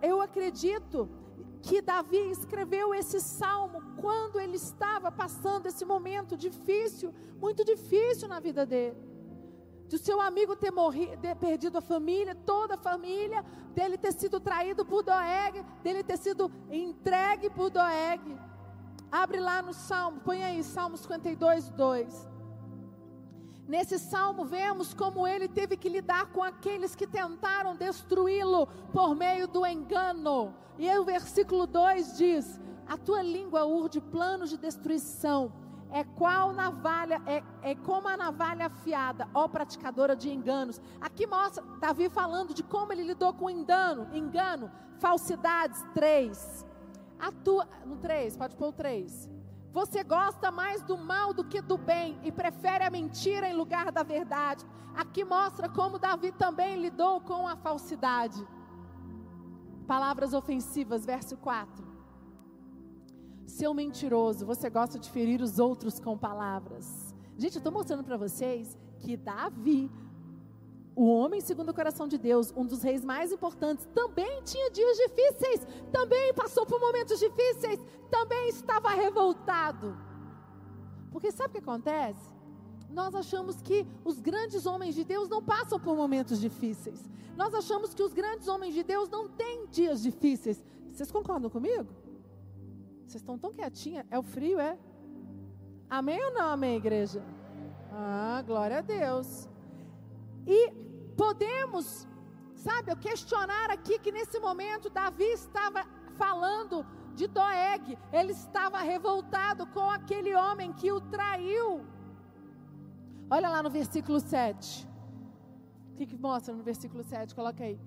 eu 0.00 0.20
acredito 0.20 1.08
que 1.62 1.82
Davi 1.82 2.30
escreveu 2.30 2.94
esse 2.94 3.20
salmo 3.20 3.82
quando 3.96 4.38
ele 4.38 4.56
estava 4.56 5.10
passando 5.10 5.66
esse 5.66 5.84
momento 5.84 6.36
difícil, 6.36 7.12
muito 7.38 7.64
difícil 7.64 8.28
na 8.28 8.40
vida 8.40 8.64
dele 8.64 9.07
de 9.88 9.96
o 9.96 9.98
seu 9.98 10.20
amigo 10.20 10.54
ter 10.54 10.72
ter 11.20 11.34
perdido 11.36 11.78
a 11.78 11.80
família, 11.80 12.34
toda 12.34 12.74
a 12.74 12.78
família, 12.78 13.42
dele 13.74 13.96
ter 13.96 14.12
sido 14.12 14.38
traído 14.38 14.84
por 14.84 15.02
Doeg, 15.02 15.64
dele 15.82 16.04
ter 16.04 16.18
sido 16.18 16.50
entregue 16.70 17.48
por 17.48 17.70
Doeg. 17.70 18.20
Abre 19.10 19.40
lá 19.40 19.62
no 19.62 19.72
Salmo, 19.72 20.20
põe 20.20 20.44
aí, 20.44 20.62
Salmo 20.62 20.98
52, 20.98 21.70
2. 21.70 22.28
Nesse 23.66 23.98
salmo, 23.98 24.44
vemos 24.44 24.94
como 24.94 25.26
ele 25.26 25.48
teve 25.48 25.76
que 25.76 25.88
lidar 25.88 26.32
com 26.32 26.42
aqueles 26.42 26.94
que 26.94 27.06
tentaram 27.06 27.76
destruí-lo 27.76 28.66
por 28.92 29.14
meio 29.14 29.46
do 29.46 29.66
engano. 29.66 30.54
E 30.78 30.88
aí, 30.88 30.98
o 30.98 31.04
versículo 31.04 31.66
2 31.66 32.16
diz: 32.16 32.60
A 32.86 32.96
tua 32.96 33.22
língua 33.22 33.66
urde 33.66 34.00
planos 34.00 34.48
de 34.50 34.56
destruição 34.56 35.52
é 35.92 36.04
qual 36.04 36.52
navalha, 36.52 37.20
é, 37.26 37.42
é 37.62 37.74
como 37.74 38.08
a 38.08 38.16
navalha 38.16 38.66
afiada, 38.66 39.28
ó 39.34 39.48
praticadora 39.48 40.14
de 40.14 40.30
enganos. 40.30 40.80
Aqui 41.00 41.26
mostra 41.26 41.64
Davi 41.80 42.08
falando 42.08 42.52
de 42.52 42.62
como 42.62 42.92
ele 42.92 43.02
lidou 43.02 43.32
com 43.32 43.48
engano, 43.48 44.08
engano, 44.12 44.70
falsidades, 44.98 45.82
três. 45.94 46.66
A 47.18 47.32
tua, 47.32 47.68
no 47.84 47.96
três, 47.96 48.36
pode 48.36 48.56
pôr 48.56 48.68
o 48.68 48.72
três. 48.72 49.30
Você 49.72 50.02
gosta 50.02 50.50
mais 50.50 50.82
do 50.82 50.96
mal 50.96 51.32
do 51.32 51.44
que 51.44 51.60
do 51.60 51.76
bem 51.76 52.18
e 52.22 52.32
prefere 52.32 52.84
a 52.84 52.90
mentira 52.90 53.48
em 53.48 53.54
lugar 53.54 53.90
da 53.92 54.02
verdade. 54.02 54.64
Aqui 54.94 55.24
mostra 55.24 55.68
como 55.68 55.98
Davi 55.98 56.32
também 56.32 56.80
lidou 56.80 57.20
com 57.20 57.46
a 57.46 57.56
falsidade. 57.56 58.46
Palavras 59.86 60.34
ofensivas, 60.34 61.06
verso 61.06 61.36
4 61.36 61.87
Seu 63.48 63.72
mentiroso, 63.72 64.44
você 64.44 64.68
gosta 64.68 64.98
de 64.98 65.10
ferir 65.10 65.40
os 65.40 65.58
outros 65.58 65.98
com 65.98 66.18
palavras. 66.18 67.14
Gente, 67.38 67.54
eu 67.54 67.60
estou 67.60 67.72
mostrando 67.72 68.04
para 68.04 68.18
vocês 68.18 68.76
que 68.98 69.16
Davi, 69.16 69.90
o 70.94 71.06
homem 71.06 71.40
segundo 71.40 71.70
o 71.70 71.74
coração 71.74 72.06
de 72.06 72.18
Deus, 72.18 72.52
um 72.54 72.66
dos 72.66 72.82
reis 72.82 73.02
mais 73.02 73.32
importantes, 73.32 73.88
também 73.94 74.42
tinha 74.42 74.70
dias 74.70 74.98
difíceis, 74.98 75.66
também 75.90 76.34
passou 76.34 76.66
por 76.66 76.78
momentos 76.78 77.18
difíceis, 77.18 77.80
também 78.10 78.50
estava 78.50 78.90
revoltado. 78.90 79.96
Porque 81.10 81.32
sabe 81.32 81.48
o 81.48 81.52
que 81.52 81.70
acontece? 81.70 82.30
Nós 82.90 83.14
achamos 83.14 83.62
que 83.62 83.86
os 84.04 84.20
grandes 84.20 84.66
homens 84.66 84.94
de 84.94 85.04
Deus 85.04 85.26
não 85.26 85.42
passam 85.42 85.80
por 85.80 85.96
momentos 85.96 86.38
difíceis. 86.38 87.02
Nós 87.34 87.54
achamos 87.54 87.94
que 87.94 88.02
os 88.02 88.12
grandes 88.12 88.46
homens 88.46 88.74
de 88.74 88.82
Deus 88.82 89.08
não 89.08 89.26
têm 89.26 89.66
dias 89.68 90.02
difíceis. 90.02 90.62
Vocês 90.92 91.10
concordam 91.10 91.48
comigo? 91.48 92.07
Vocês 93.08 93.22
estão 93.22 93.38
tão 93.38 93.54
quietinhas? 93.54 94.04
É 94.10 94.18
o 94.18 94.22
frio, 94.22 94.60
é? 94.60 94.78
Amém 95.88 96.22
ou 96.26 96.34
não, 96.34 96.50
amém, 96.50 96.76
igreja? 96.76 97.24
Ah, 97.90 98.42
glória 98.46 98.78
a 98.78 98.82
Deus. 98.82 99.48
E 100.46 100.70
podemos, 101.16 102.06
sabe, 102.54 102.92
eu 102.92 102.98
questionar 102.98 103.70
aqui 103.70 103.98
que 103.98 104.12
nesse 104.12 104.38
momento 104.38 104.90
Davi 104.90 105.24
estava 105.24 105.86
falando 106.18 106.84
de 107.14 107.26
Doeg, 107.26 107.98
ele 108.12 108.32
estava 108.32 108.78
revoltado 108.82 109.66
com 109.68 109.88
aquele 109.90 110.34
homem 110.34 110.70
que 110.74 110.92
o 110.92 111.00
traiu. 111.00 111.86
Olha 113.30 113.48
lá 113.48 113.62
no 113.62 113.70
versículo 113.70 114.20
7. 114.20 114.86
O 115.92 115.96
que, 115.96 116.04
que 116.04 116.18
mostra 116.18 116.52
no 116.54 116.62
versículo 116.62 117.02
7? 117.02 117.34
Coloca 117.34 117.64
aí. 117.64 117.80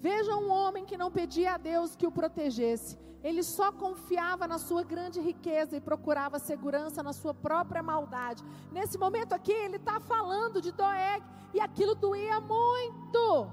Veja 0.00 0.36
um 0.36 0.50
homem 0.50 0.84
que 0.84 0.96
não 0.96 1.10
pedia 1.10 1.54
a 1.54 1.58
Deus 1.58 1.96
que 1.96 2.06
o 2.06 2.12
protegesse. 2.12 2.96
Ele 3.22 3.42
só 3.42 3.72
confiava 3.72 4.46
na 4.46 4.58
sua 4.58 4.84
grande 4.84 5.20
riqueza 5.20 5.76
e 5.76 5.80
procurava 5.80 6.38
segurança 6.38 7.02
na 7.02 7.12
sua 7.12 7.34
própria 7.34 7.82
maldade. 7.82 8.44
Nesse 8.70 8.96
momento 8.96 9.32
aqui, 9.32 9.52
ele 9.52 9.76
está 9.76 9.98
falando 9.98 10.62
de 10.62 10.70
Doeg 10.70 11.22
e 11.52 11.60
aquilo 11.60 11.96
doía 11.96 12.40
muito. 12.40 13.50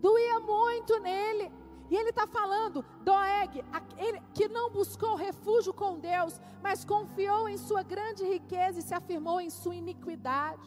Doía 0.00 0.40
muito 0.40 0.98
nele. 1.00 1.52
E 1.90 1.96
ele 1.96 2.10
está 2.10 2.26
falando, 2.26 2.84
Doeg, 3.02 3.64
aquele 3.72 4.20
que 4.34 4.46
não 4.46 4.70
buscou 4.70 5.14
refúgio 5.16 5.72
com 5.72 5.98
Deus, 5.98 6.38
mas 6.62 6.84
confiou 6.84 7.48
em 7.48 7.56
sua 7.56 7.82
grande 7.82 8.24
riqueza 8.24 8.78
e 8.78 8.82
se 8.82 8.94
afirmou 8.94 9.40
em 9.40 9.48
sua 9.48 9.74
iniquidade. 9.74 10.60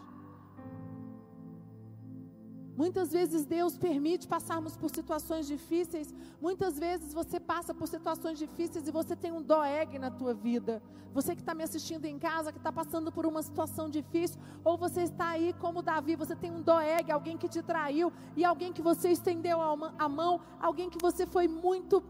Muitas 2.75 3.11
vezes 3.11 3.45
Deus 3.45 3.77
permite 3.77 4.27
passarmos 4.27 4.77
por 4.77 4.89
situações 4.89 5.45
difíceis. 5.45 6.13
Muitas 6.41 6.79
vezes 6.79 7.13
você 7.13 7.39
passa 7.39 7.73
por 7.73 7.87
situações 7.87 8.39
difíceis 8.39 8.87
e 8.87 8.91
você 8.91 9.15
tem 9.15 9.31
um 9.31 9.41
doeg 9.41 9.99
na 9.99 10.09
tua 10.09 10.33
vida. 10.33 10.81
Você 11.13 11.35
que 11.35 11.41
está 11.41 11.53
me 11.53 11.63
assistindo 11.63 12.05
em 12.05 12.17
casa, 12.17 12.51
que 12.51 12.57
está 12.57 12.71
passando 12.71 13.11
por 13.11 13.25
uma 13.25 13.43
situação 13.43 13.89
difícil, 13.89 14.39
ou 14.63 14.77
você 14.77 15.01
está 15.03 15.29
aí 15.29 15.53
como 15.59 15.81
Davi, 15.81 16.15
você 16.15 16.35
tem 16.35 16.51
um 16.51 16.61
doeg, 16.61 17.11
alguém 17.11 17.37
que 17.37 17.49
te 17.49 17.61
traiu 17.61 18.11
e 18.35 18.45
alguém 18.45 18.71
que 18.71 18.81
você 18.81 19.09
estendeu 19.09 19.59
a 19.61 20.09
mão, 20.09 20.39
alguém 20.59 20.89
que 20.89 20.97
você 21.01 21.25
foi 21.25 21.49
muito, 21.49 22.01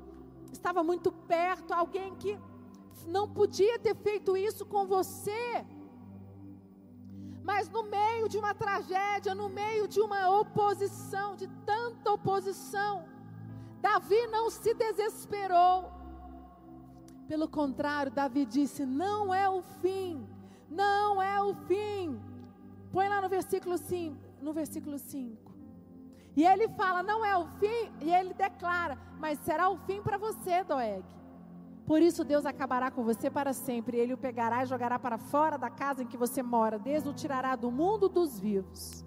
estava 0.54 0.84
muito 0.84 1.12
perto, 1.12 1.74
alguém 1.74 2.14
que 2.16 2.38
não 3.08 3.28
podia 3.28 3.80
ter 3.80 3.96
feito 3.96 4.38
isso 4.38 4.66
com 4.66 4.86
você. 4.86 5.66
Mas 7.44 7.70
no 7.70 7.84
meio 7.84 8.30
de 8.30 8.38
uma 8.38 8.54
tragédia, 8.54 9.34
no 9.34 9.50
meio 9.50 9.88
de 9.88 10.00
uma 10.00 10.30
oposição, 10.30 11.36
de 11.36 11.48
tanta 11.66 12.12
oposição, 12.12 13.06
Davi 13.82 14.28
não 14.28 14.50
se 14.50 14.74
desesperou. 14.74 15.92
Pelo 17.28 17.48
contrário, 17.48 18.12
Davi 18.12 18.46
disse: 18.46 18.86
Não 18.86 19.34
é 19.34 19.50
o 19.50 19.62
fim, 19.62 20.28
não 20.70 21.22
é 21.22 21.42
o 21.42 21.54
fim. 21.68 22.22
Põe 22.92 23.08
lá 23.08 23.22
no 23.22 23.30
versículo 23.30 23.78
5, 23.78 24.18
no 24.42 24.54
versículo 24.54 25.00
5. 25.00 25.52
E 26.36 26.46
ele 26.46 26.68
fala: 26.70 27.02
Não 27.02 27.26
é 27.26 27.36
o 27.38 27.48
fim, 27.60 27.92
e 28.02 28.14
ele 28.14 28.34
declara: 28.34 28.98
Mas 29.18 29.40
será 29.40 29.70
o 29.70 29.78
fim 29.78 30.02
para 30.02 30.18
você, 30.18 30.64
Doeg. 30.64 31.04
Por 31.92 32.02
isso 32.02 32.24
Deus 32.24 32.46
acabará 32.46 32.90
com 32.90 33.04
você 33.04 33.30
para 33.30 33.52
sempre. 33.52 33.98
Ele 33.98 34.14
o 34.14 34.18
pegará 34.18 34.64
e 34.64 34.66
jogará 34.66 34.98
para 34.98 35.18
fora 35.18 35.58
da 35.58 35.70
casa 35.70 36.04
em 36.04 36.08
que 36.08 36.16
você 36.16 36.42
mora. 36.42 36.80
Deus 36.80 37.06
o 37.06 37.12
tirará 37.12 37.54
do 37.54 37.70
mundo 37.70 38.08
dos 38.08 38.40
vivos. 38.40 39.04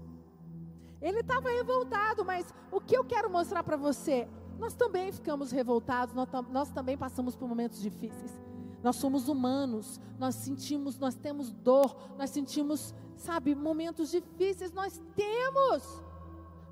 Ele 1.01 1.21
estava 1.21 1.49
revoltado, 1.49 2.27
mas 2.27 2.53
o 2.71 2.79
que 2.83 2.95
eu 2.95 3.03
quero 3.03 3.31
mostrar 3.31 3.63
para 3.63 3.79
você? 3.79 4.29
Nós 4.59 4.75
também 4.75 5.11
ficamos 5.11 5.51
revoltados, 5.51 6.15
nós, 6.15 6.29
nós 6.51 6.71
também 6.73 6.95
passamos 6.95 7.35
por 7.35 7.49
momentos 7.49 7.81
difíceis. 7.81 8.39
Nós 8.83 8.97
somos 8.97 9.31
humanos, 9.31 9.99
nós 10.19 10.35
sentimos, 10.35 10.99
nós 10.99 11.15
temos 11.15 11.51
dor, 11.51 11.97
nós 12.19 12.29
sentimos, 12.29 12.95
sabe, 13.17 13.55
momentos 13.55 14.11
difíceis, 14.11 14.75
nós 14.75 15.01
temos. 15.17 16.03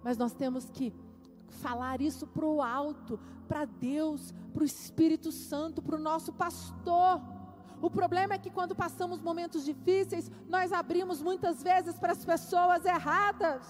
Mas 0.05 0.19
nós 0.19 0.35
temos 0.35 0.69
que 0.69 0.93
falar 1.67 2.01
isso 2.01 2.27
para 2.27 2.45
o 2.45 2.61
alto, 2.61 3.19
para 3.49 3.65
Deus, 3.65 4.35
para 4.53 4.63
o 4.63 4.71
Espírito 4.73 5.31
Santo, 5.33 5.81
para 5.81 5.97
o 5.97 6.05
nosso 6.11 6.33
pastor. 6.33 7.21
O 7.81 7.91
problema 7.91 8.35
é 8.35 8.39
que 8.39 8.51
quando 8.59 8.75
passamos 8.85 9.21
momentos 9.21 9.65
difíceis, 9.65 10.31
nós 10.49 10.73
abrimos 10.73 11.23
muitas 11.29 11.63
vezes 11.63 11.99
para 11.99 12.13
as 12.13 12.25
pessoas 12.25 12.85
erradas. 12.85 13.63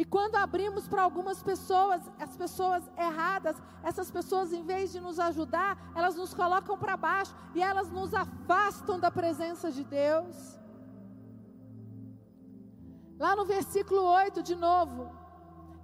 E 0.00 0.04
quando 0.04 0.36
abrimos 0.36 0.88
para 0.88 1.02
algumas 1.02 1.42
pessoas, 1.42 2.02
as 2.18 2.34
pessoas 2.36 2.82
erradas, 2.96 3.56
essas 3.82 4.10
pessoas, 4.10 4.52
em 4.52 4.64
vez 4.64 4.92
de 4.92 5.00
nos 5.00 5.18
ajudar, 5.18 5.92
elas 5.94 6.16
nos 6.16 6.32
colocam 6.32 6.78
para 6.78 6.96
baixo 6.96 7.34
e 7.54 7.62
elas 7.62 7.90
nos 7.90 8.14
afastam 8.14 8.98
da 8.98 9.10
presença 9.10 9.70
de 9.70 9.84
Deus. 9.84 10.58
Lá 13.18 13.36
no 13.36 13.44
versículo 13.44 14.02
8, 14.02 14.42
de 14.42 14.56
novo, 14.56 15.19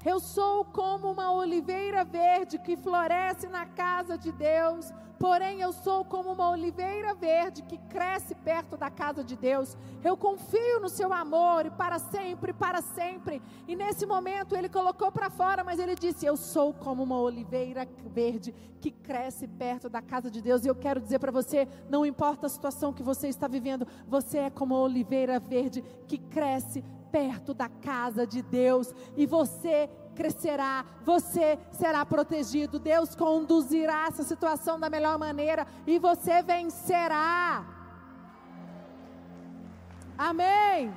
eu 0.07 0.21
sou 0.21 0.65
como 0.65 1.11
uma 1.11 1.33
oliveira 1.33 2.05
verde 2.05 2.61
que 2.61 2.77
floresce 2.77 3.49
na 3.49 3.67
casa 3.67 4.17
de 4.17 4.31
Deus. 4.31 4.93
Porém, 5.19 5.61
eu 5.61 5.73
sou 5.73 6.05
como 6.05 6.31
uma 6.31 6.51
oliveira 6.51 7.13
verde 7.15 7.63
que 7.63 7.77
cresce 7.77 8.35
perto 8.35 8.77
da 8.77 8.89
casa 8.89 9.25
de 9.25 9.35
Deus. 9.35 9.77
Eu 10.05 10.17
confio 10.17 10.79
no 10.79 10.89
seu 10.89 11.13
amor 11.13 11.67
e 11.67 11.71
para 11.71 11.99
sempre, 11.99 12.53
para 12.53 12.81
sempre. 12.83 13.43
E 13.67 13.75
nesse 13.75 14.07
momento 14.07 14.55
ele 14.55 14.69
colocou 14.69 15.11
para 15.11 15.29
fora, 15.29 15.65
mas 15.65 15.81
ele 15.81 15.97
disse: 15.97 16.25
Eu 16.25 16.37
sou 16.37 16.73
como 16.73 17.03
uma 17.03 17.19
oliveira 17.19 17.89
verde 18.05 18.55
que 18.81 18.93
cresce 18.93 19.49
perto 19.49 19.89
da 19.89 20.01
casa 20.01 20.31
de 20.31 20.41
Deus. 20.41 20.65
E 20.65 20.69
eu 20.69 20.75
quero 20.75 21.01
dizer 21.01 21.19
para 21.19 21.33
você: 21.33 21.67
não 21.89 22.07
importa 22.07 22.47
a 22.47 22.51
situação 22.51 22.93
que 22.93 23.03
você 23.03 23.27
está 23.27 23.49
vivendo, 23.49 23.89
você 24.07 24.39
é 24.39 24.51
como 24.51 24.75
uma 24.75 24.83
oliveira 24.83 25.41
verde 25.41 25.83
que 26.07 26.19
cresce 26.19 26.85
perto 27.11 27.55
da 27.55 27.69
casa 27.69 28.27
de 28.27 28.43
Deus 28.43 28.95
e 29.17 29.27
você 29.27 29.89
crescerá, 30.15 30.85
você 31.05 31.59
será 31.71 32.05
protegido. 32.05 32.79
Deus 32.79 33.15
conduzirá 33.15 34.07
essa 34.09 34.23
situação 34.23 34.81
da 34.81 34.89
melhor 34.89 35.19
maneira 35.19 35.67
e 35.87 35.99
você 35.99 36.43
vencerá. 36.43 37.65
Amém. 40.17 40.93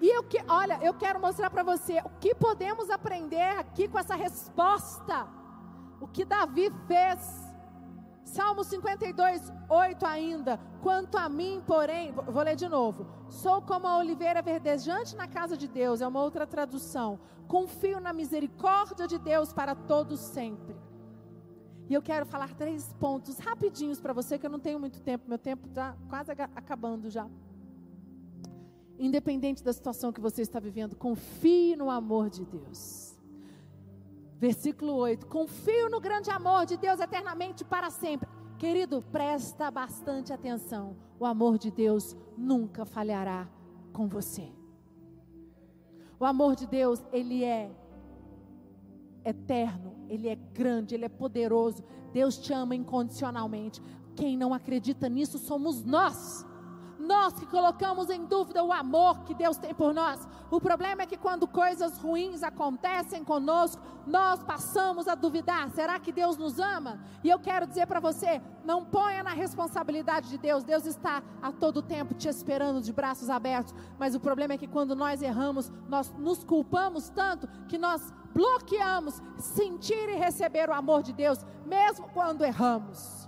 E 0.00 0.08
eu 0.08 0.22
que, 0.22 0.38
olha, 0.48 0.78
eu 0.82 0.94
quero 0.94 1.20
mostrar 1.20 1.50
para 1.50 1.62
você 1.62 2.00
o 2.04 2.10
que 2.20 2.34
podemos 2.34 2.88
aprender 2.90 3.58
aqui 3.58 3.88
com 3.88 3.98
essa 3.98 4.14
resposta. 4.14 5.26
O 6.00 6.06
que 6.06 6.24
Davi 6.24 6.72
fez 6.86 7.47
Salmo 8.28 8.62
52, 8.62 9.52
8 9.68 10.06
ainda. 10.06 10.60
Quanto 10.82 11.16
a 11.16 11.28
mim, 11.28 11.62
porém, 11.66 12.12
vou 12.12 12.42
ler 12.42 12.56
de 12.56 12.68
novo. 12.68 13.06
Sou 13.28 13.62
como 13.62 13.86
a 13.86 13.96
oliveira 13.96 14.42
verdejante 14.42 15.16
na 15.16 15.26
casa 15.26 15.56
de 15.56 15.66
Deus, 15.66 16.02
é 16.02 16.06
uma 16.06 16.22
outra 16.22 16.46
tradução. 16.46 17.18
Confio 17.46 17.98
na 18.00 18.12
misericórdia 18.12 19.06
de 19.06 19.18
Deus 19.18 19.52
para 19.52 19.74
todos 19.74 20.20
sempre. 20.20 20.76
E 21.88 21.94
eu 21.94 22.02
quero 22.02 22.26
falar 22.26 22.54
três 22.54 22.92
pontos 23.00 23.38
rapidinhos 23.38 23.98
para 23.98 24.12
você, 24.12 24.38
que 24.38 24.44
eu 24.44 24.50
não 24.50 24.60
tenho 24.60 24.78
muito 24.78 25.00
tempo, 25.00 25.24
meu 25.26 25.38
tempo 25.38 25.66
está 25.66 25.96
quase 26.10 26.30
acabando 26.30 27.08
já. 27.08 27.26
Independente 28.98 29.64
da 29.64 29.72
situação 29.72 30.12
que 30.12 30.20
você 30.20 30.42
está 30.42 30.60
vivendo, 30.60 30.94
confie 30.94 31.76
no 31.76 31.88
amor 31.90 32.28
de 32.28 32.44
Deus. 32.44 33.17
Versículo 34.38 34.94
8: 34.94 35.26
Confio 35.26 35.90
no 35.90 36.00
grande 36.00 36.30
amor 36.30 36.64
de 36.64 36.76
Deus 36.76 37.00
eternamente 37.00 37.64
para 37.64 37.90
sempre. 37.90 38.28
Querido, 38.58 39.02
presta 39.12 39.70
bastante 39.70 40.32
atenção. 40.32 40.96
O 41.18 41.26
amor 41.26 41.58
de 41.58 41.70
Deus 41.70 42.16
nunca 42.36 42.84
falhará 42.84 43.48
com 43.92 44.08
você. 44.08 44.48
O 46.20 46.24
amor 46.24 46.56
de 46.56 46.66
Deus, 46.66 47.04
ele 47.12 47.44
é 47.44 47.70
eterno, 49.24 49.94
ele 50.08 50.28
é 50.28 50.34
grande, 50.34 50.94
ele 50.94 51.04
é 51.04 51.08
poderoso. 51.08 51.84
Deus 52.12 52.38
te 52.38 52.52
ama 52.52 52.74
incondicionalmente. 52.74 53.82
Quem 54.16 54.36
não 54.36 54.54
acredita 54.54 55.08
nisso 55.08 55.38
somos 55.38 55.84
nós. 55.84 56.44
Nós 57.08 57.32
que 57.32 57.46
colocamos 57.46 58.10
em 58.10 58.26
dúvida 58.26 58.62
o 58.62 58.70
amor 58.70 59.20
que 59.20 59.32
Deus 59.32 59.56
tem 59.56 59.74
por 59.74 59.94
nós. 59.94 60.28
O 60.50 60.60
problema 60.60 61.02
é 61.02 61.06
que 61.06 61.16
quando 61.16 61.48
coisas 61.48 61.98
ruins 61.98 62.42
acontecem 62.42 63.24
conosco, 63.24 63.82
nós 64.06 64.42
passamos 64.42 65.08
a 65.08 65.14
duvidar: 65.14 65.70
será 65.70 65.98
que 65.98 66.12
Deus 66.12 66.36
nos 66.36 66.58
ama? 66.58 67.00
E 67.24 67.30
eu 67.30 67.38
quero 67.38 67.66
dizer 67.66 67.86
para 67.86 67.98
você: 67.98 68.42
não 68.62 68.84
ponha 68.84 69.22
na 69.22 69.32
responsabilidade 69.32 70.28
de 70.28 70.36
Deus, 70.36 70.64
Deus 70.64 70.84
está 70.84 71.22
a 71.40 71.50
todo 71.50 71.80
tempo 71.80 72.12
te 72.12 72.28
esperando 72.28 72.82
de 72.82 72.92
braços 72.92 73.30
abertos. 73.30 73.74
Mas 73.98 74.14
o 74.14 74.20
problema 74.20 74.52
é 74.52 74.58
que 74.58 74.68
quando 74.68 74.94
nós 74.94 75.22
erramos, 75.22 75.72
nós 75.88 76.12
nos 76.18 76.44
culpamos 76.44 77.08
tanto 77.08 77.48
que 77.68 77.78
nós 77.78 78.12
bloqueamos 78.34 79.22
sentir 79.38 80.10
e 80.10 80.16
receber 80.16 80.68
o 80.68 80.74
amor 80.74 81.02
de 81.02 81.14
Deus, 81.14 81.38
mesmo 81.64 82.06
quando 82.10 82.44
erramos. 82.44 83.27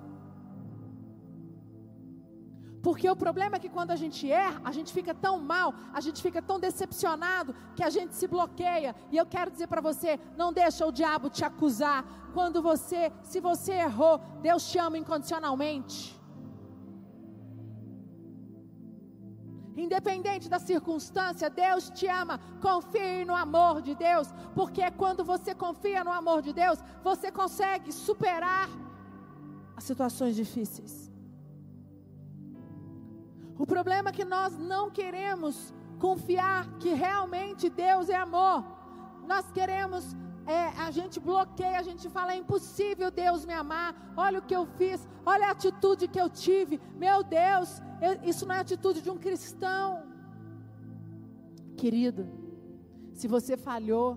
Porque 2.83 3.09
o 3.09 3.17
problema 3.17 3.57
é 3.57 3.59
que 3.59 3.69
quando 3.69 3.91
a 3.91 3.97
gente 3.97 4.31
erra, 4.31 4.61
a 4.65 4.73
gente 4.73 4.93
fica 4.93 5.15
tão 5.15 5.39
mal, 5.39 5.75
a 5.93 6.01
gente 6.01 6.23
fica 6.23 6.41
tão 6.41 6.59
decepcionado 6.59 7.55
que 7.77 7.83
a 7.83 7.91
gente 7.91 8.15
se 8.15 8.27
bloqueia. 8.27 8.95
E 9.13 9.17
eu 9.17 9.27
quero 9.27 9.51
dizer 9.51 9.67
para 9.67 9.83
você, 9.83 10.19
não 10.37 10.53
deixa 10.53 10.87
o 10.87 10.93
diabo 10.93 11.29
te 11.29 11.45
acusar. 11.45 12.05
Quando 12.33 12.63
você, 12.63 13.13
se 13.23 13.41
você 13.41 13.73
errou, 13.73 14.19
Deus 14.41 14.71
te 14.71 14.79
ama 14.79 14.97
incondicionalmente. 14.97 16.19
Independente 19.77 20.49
da 20.49 20.59
circunstância, 20.59 21.51
Deus 21.51 21.91
te 21.91 22.07
ama. 22.07 22.41
Confie 22.61 23.25
no 23.25 23.35
amor 23.35 23.83
de 23.83 23.95
Deus, 23.95 24.29
porque 24.55 24.91
quando 24.93 25.23
você 25.25 25.55
confia 25.55 26.03
no 26.03 26.13
amor 26.13 26.41
de 26.41 26.53
Deus, 26.53 26.79
você 27.03 27.31
consegue 27.31 27.93
superar 27.93 28.69
as 29.77 29.85
situações 29.85 30.35
difíceis. 30.35 31.10
O 33.63 33.67
problema 33.67 34.09
é 34.09 34.13
que 34.19 34.25
nós 34.25 34.57
não 34.57 34.85
queremos 34.91 35.55
confiar 35.99 36.61
que 36.79 36.95
realmente 36.95 37.69
Deus 37.69 38.09
é 38.09 38.17
amor. 38.17 38.65
Nós 39.29 39.53
queremos, 39.53 40.17
é, 40.47 40.61
a 40.87 40.91
gente 40.91 41.21
bloqueia, 41.21 41.79
a 41.79 41.83
gente 41.83 42.09
fala: 42.09 42.33
é 42.33 42.37
impossível 42.37 43.11
Deus 43.11 43.45
me 43.45 43.53
amar. 43.53 43.91
Olha 44.17 44.39
o 44.39 44.47
que 44.49 44.57
eu 44.57 44.65
fiz, 44.79 45.07
olha 45.27 45.49
a 45.49 45.51
atitude 45.51 46.09
que 46.09 46.19
eu 46.19 46.31
tive. 46.31 46.81
Meu 46.97 47.23
Deus, 47.23 47.83
eu, 48.01 48.13
isso 48.31 48.47
não 48.47 48.55
é 48.55 48.61
atitude 48.61 49.03
de 49.03 49.11
um 49.11 49.19
cristão. 49.19 50.05
Querido, 51.77 52.27
se 53.13 53.29
você 53.29 53.59
falhou, 53.59 54.09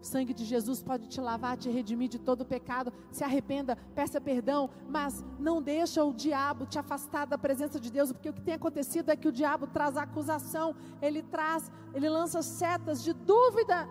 o 0.00 0.04
sangue 0.04 0.32
de 0.32 0.44
Jesus 0.44 0.80
pode 0.82 1.08
te 1.08 1.20
lavar, 1.20 1.56
te 1.56 1.68
redimir 1.68 2.08
de 2.08 2.18
todo 2.18 2.44
pecado. 2.44 2.92
Se 3.10 3.24
arrependa, 3.24 3.76
peça 3.94 4.20
perdão, 4.20 4.70
mas 4.88 5.24
não 5.38 5.60
deixa 5.60 6.04
o 6.04 6.12
diabo 6.12 6.66
te 6.66 6.78
afastar 6.78 7.26
da 7.26 7.36
presença 7.36 7.80
de 7.80 7.90
Deus, 7.90 8.12
porque 8.12 8.28
o 8.28 8.32
que 8.32 8.40
tem 8.40 8.54
acontecido 8.54 9.10
é 9.10 9.16
que 9.16 9.28
o 9.28 9.32
diabo 9.32 9.66
traz 9.66 9.96
acusação, 9.96 10.74
ele 11.02 11.22
traz, 11.22 11.70
ele 11.92 12.08
lança 12.08 12.42
setas 12.42 13.02
de 13.02 13.12
dúvida 13.12 13.88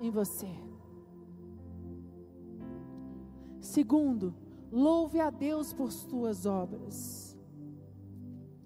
em 0.00 0.10
você. 0.10 0.48
Segundo, 3.60 4.34
louve 4.70 5.20
a 5.20 5.30
Deus 5.30 5.72
por 5.72 5.92
suas 5.92 6.46
obras. 6.46 7.38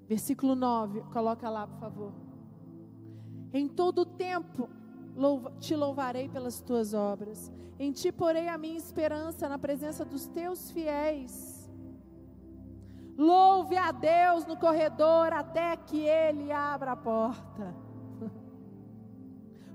Versículo 0.08 0.54
9, 0.54 1.02
coloca 1.12 1.50
lá, 1.50 1.66
por 1.66 1.80
favor. 1.80 2.12
Em 3.52 3.66
todo 3.66 4.06
tempo 4.06 4.68
te 5.60 5.74
louvarei 5.74 6.28
pelas 6.28 6.60
tuas 6.60 6.92
obras. 6.94 7.50
Em 7.78 7.92
ti 7.92 8.10
porei 8.10 8.48
a 8.48 8.56
minha 8.56 8.76
esperança 8.76 9.48
na 9.48 9.58
presença 9.58 10.04
dos 10.04 10.26
teus 10.26 10.70
fiéis. 10.70 11.70
Louve 13.16 13.76
a 13.76 13.92
Deus 13.92 14.44
no 14.44 14.56
corredor 14.56 15.32
até 15.32 15.74
que 15.76 16.00
Ele 16.00 16.52
abra 16.52 16.92
a 16.92 16.96
porta. 16.96 17.74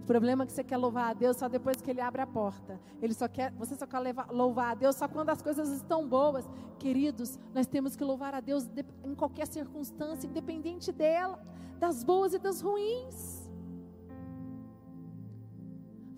O 0.02 0.06
problema 0.12 0.44
é 0.44 0.46
que 0.48 0.52
você 0.52 0.64
quer 0.64 0.78
louvar 0.78 1.12
a 1.12 1.14
Deus 1.14 1.38
só 1.38 1.48
depois 1.48 1.80
que 1.80 1.90
Ele 1.90 2.02
abre 2.02 2.22
a 2.22 2.28
porta. 2.28 2.80
Ele 3.02 3.14
só 3.14 3.28
quer, 3.28 3.52
você 3.54 3.76
só 3.76 3.86
quer 3.86 4.00
louvar 4.30 4.72
a 4.72 4.76
Deus 4.76 4.96
só 4.96 5.08
quando 5.08 5.30
as 5.30 5.42
coisas 5.42 5.70
estão 5.70 6.08
boas. 6.08 6.50
Queridos, 6.80 7.40
nós 7.54 7.68
temos 7.68 7.96
que 7.96 8.04
louvar 8.04 8.34
a 8.34 8.42
Deus 8.42 8.68
em 9.06 9.16
qualquer 9.16 9.48
circunstância, 9.48 10.28
independente 10.28 10.92
dela, 10.92 11.40
das 11.80 12.04
boas 12.04 12.34
e 12.34 12.40
das 12.40 12.62
ruins. 12.62 13.41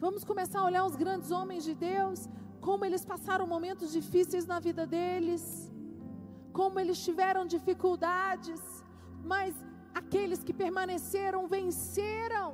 Vamos 0.05 0.23
começar 0.29 0.59
a 0.59 0.65
olhar 0.69 0.83
os 0.85 0.95
grandes 1.01 1.29
homens 1.31 1.63
de 1.67 1.73
Deus, 1.73 2.27
como 2.59 2.83
eles 2.87 3.03
passaram 3.11 3.45
momentos 3.47 3.89
difíceis 3.97 4.45
na 4.45 4.59
vida 4.59 4.83
deles, 4.85 5.43
como 6.51 6.77
eles 6.77 6.97
tiveram 7.05 7.43
dificuldades, 7.53 8.61
mas 9.23 9.55
aqueles 10.01 10.43
que 10.43 10.53
permaneceram 10.63 11.47
venceram. 11.47 12.47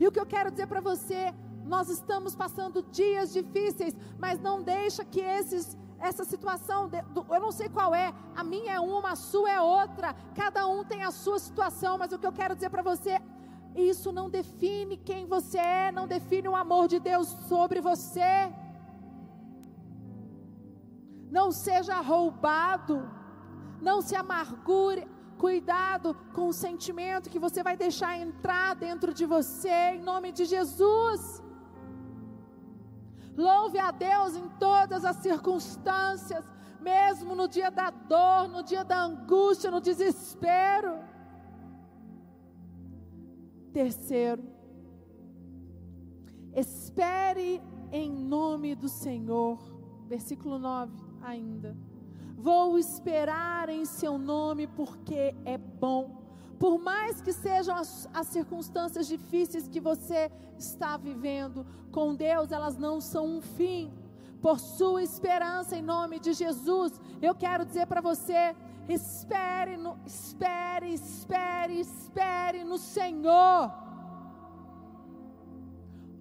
E 0.00 0.08
o 0.08 0.10
que 0.10 0.18
eu 0.18 0.26
quero 0.34 0.50
dizer 0.50 0.66
para 0.66 0.80
você, 0.80 1.32
nós 1.74 1.88
estamos 1.88 2.34
passando 2.34 2.82
dias 3.00 3.32
difíceis, 3.32 3.94
mas 4.18 4.40
não 4.40 4.56
deixa 4.60 5.04
que 5.04 5.20
esses 5.20 5.78
essa 6.00 6.24
situação, 6.24 6.90
eu 7.36 7.40
não 7.40 7.52
sei 7.52 7.68
qual 7.68 7.94
é, 7.94 8.12
a 8.34 8.42
minha 8.42 8.72
é 8.74 8.80
uma, 8.80 9.10
a 9.12 9.16
sua 9.16 9.50
é 9.50 9.60
outra, 9.60 10.14
cada 10.34 10.66
um 10.66 10.84
tem 10.84 11.02
a 11.04 11.12
sua 11.12 11.38
situação, 11.38 11.96
mas 11.98 12.12
o 12.12 12.18
que 12.18 12.26
eu 12.26 12.32
quero 12.32 12.54
dizer 12.56 12.70
para 12.70 12.82
você, 12.82 13.20
isso 13.80 14.10
não 14.12 14.28
define 14.28 14.96
quem 14.96 15.26
você 15.26 15.58
é, 15.58 15.92
não 15.92 16.06
define 16.06 16.48
o 16.48 16.56
amor 16.56 16.88
de 16.88 16.98
Deus 16.98 17.28
sobre 17.48 17.80
você. 17.80 18.52
Não 21.30 21.50
seja 21.50 22.00
roubado, 22.00 23.08
não 23.80 24.00
se 24.00 24.16
amargure. 24.16 25.06
Cuidado 25.38 26.16
com 26.34 26.48
o 26.48 26.52
sentimento 26.52 27.30
que 27.30 27.38
você 27.38 27.62
vai 27.62 27.76
deixar 27.76 28.18
entrar 28.18 28.74
dentro 28.74 29.14
de 29.14 29.24
você, 29.24 29.92
em 29.94 30.02
nome 30.02 30.32
de 30.32 30.44
Jesus. 30.44 31.40
Louve 33.36 33.78
a 33.78 33.92
Deus 33.92 34.34
em 34.34 34.48
todas 34.58 35.04
as 35.04 35.18
circunstâncias, 35.18 36.44
mesmo 36.80 37.36
no 37.36 37.46
dia 37.46 37.70
da 37.70 37.88
dor, 37.88 38.48
no 38.48 38.64
dia 38.64 38.82
da 38.82 39.00
angústia, 39.00 39.70
no 39.70 39.80
desespero. 39.80 40.98
Terceiro, 43.78 44.42
espere 46.52 47.62
em 47.92 48.10
nome 48.10 48.74
do 48.74 48.88
Senhor. 48.88 49.56
Versículo 50.08 50.58
9 50.58 50.92
ainda. 51.22 51.76
Vou 52.36 52.76
esperar 52.76 53.68
em 53.68 53.84
seu 53.84 54.18
nome 54.18 54.66
porque 54.66 55.32
é 55.44 55.56
bom. 55.56 56.20
Por 56.58 56.80
mais 56.80 57.20
que 57.20 57.32
sejam 57.32 57.76
as, 57.76 58.08
as, 58.12 58.26
circunstâncias 58.26 59.06
difíceis 59.06 59.68
que 59.68 59.78
você 59.78 60.28
está 60.58 60.96
vivendo, 60.96 61.64
com 61.92 62.16
Deus 62.16 62.50
elas 62.50 62.76
não 62.76 63.00
são 63.00 63.36
um 63.36 63.40
fim. 63.40 63.92
Por 64.42 64.58
sua 64.58 65.04
esperança 65.04 65.76
em 65.76 65.82
nome 65.82 66.18
de 66.18 66.32
Jesus, 66.32 67.00
eu 67.22 67.32
quero 67.32 67.64
dizer 67.64 67.86
para 67.86 68.00
você: 68.00 68.56
Espere, 68.88 69.76
no, 69.76 69.98
espere, 70.06 70.92
espere, 70.92 71.78
espere 71.78 72.64
no 72.64 72.78
Senhor. 72.78 73.70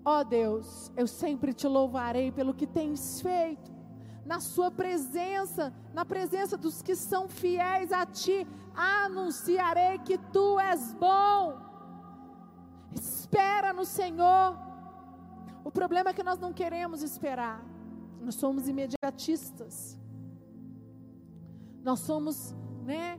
Ó 0.04 0.20
oh 0.20 0.24
Deus, 0.24 0.92
eu 0.96 1.08
sempre 1.08 1.54
te 1.54 1.68
louvarei 1.68 2.32
pelo 2.32 2.54
que 2.54 2.68
tens 2.68 3.22
feito. 3.22 3.76
Na 4.26 4.42
sua 4.42 4.70
presença, 4.70 5.74
na 5.94 6.04
presença 6.06 6.58
dos 6.58 6.82
que 6.82 6.96
são 6.96 7.30
fiéis 7.30 7.94
a 7.94 8.06
ti, 8.06 8.46
anunciarei 8.76 10.00
que 10.00 10.18
tu 10.18 10.60
és 10.60 10.94
bom. 10.94 11.58
Espera 12.94 13.72
no 13.72 13.86
Senhor. 13.86 14.58
O 15.64 15.72
problema 15.72 16.10
é 16.10 16.14
que 16.14 16.24
nós 16.24 16.40
não 16.40 16.52
queremos 16.52 17.02
esperar. 17.02 17.64
Nós 18.22 18.36
somos 18.36 18.68
imediatistas. 18.68 19.98
Nós 21.88 22.02
somos, 22.02 22.54
né? 22.84 23.18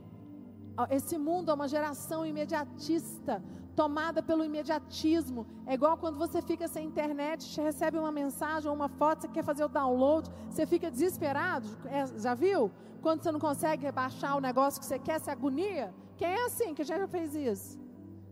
Esse 0.91 1.17
mundo 1.17 1.49
é 1.49 1.53
uma 1.55 1.67
geração 1.67 2.23
imediatista, 2.23 3.43
tomada 3.75 4.21
pelo 4.21 4.45
imediatismo. 4.45 5.47
É 5.65 5.73
igual 5.73 5.97
quando 5.97 6.19
você 6.19 6.39
fica 6.39 6.67
sem 6.67 6.85
internet, 6.85 7.45
você 7.45 7.63
recebe 7.63 7.97
uma 7.97 8.11
mensagem 8.11 8.69
ou 8.69 8.75
uma 8.75 8.87
foto, 8.87 9.21
você 9.21 9.27
quer 9.27 9.43
fazer 9.43 9.63
o 9.63 9.67
download, 9.67 10.29
você 10.51 10.67
fica 10.67 10.91
desesperado. 10.91 11.67
É, 11.87 12.05
já 12.25 12.35
viu? 12.35 12.71
Quando 13.01 13.23
você 13.23 13.31
não 13.31 13.39
consegue 13.39 13.91
baixar 13.91 14.35
o 14.35 14.39
negócio 14.39 14.79
que 14.79 14.85
você 14.85 14.99
quer, 14.99 15.19
você 15.19 15.31
agonia. 15.31 15.91
Quem 16.15 16.27
é 16.27 16.45
assim? 16.45 16.75
Que 16.75 16.83
já 16.83 17.07
fez 17.07 17.33
isso? 17.33 17.79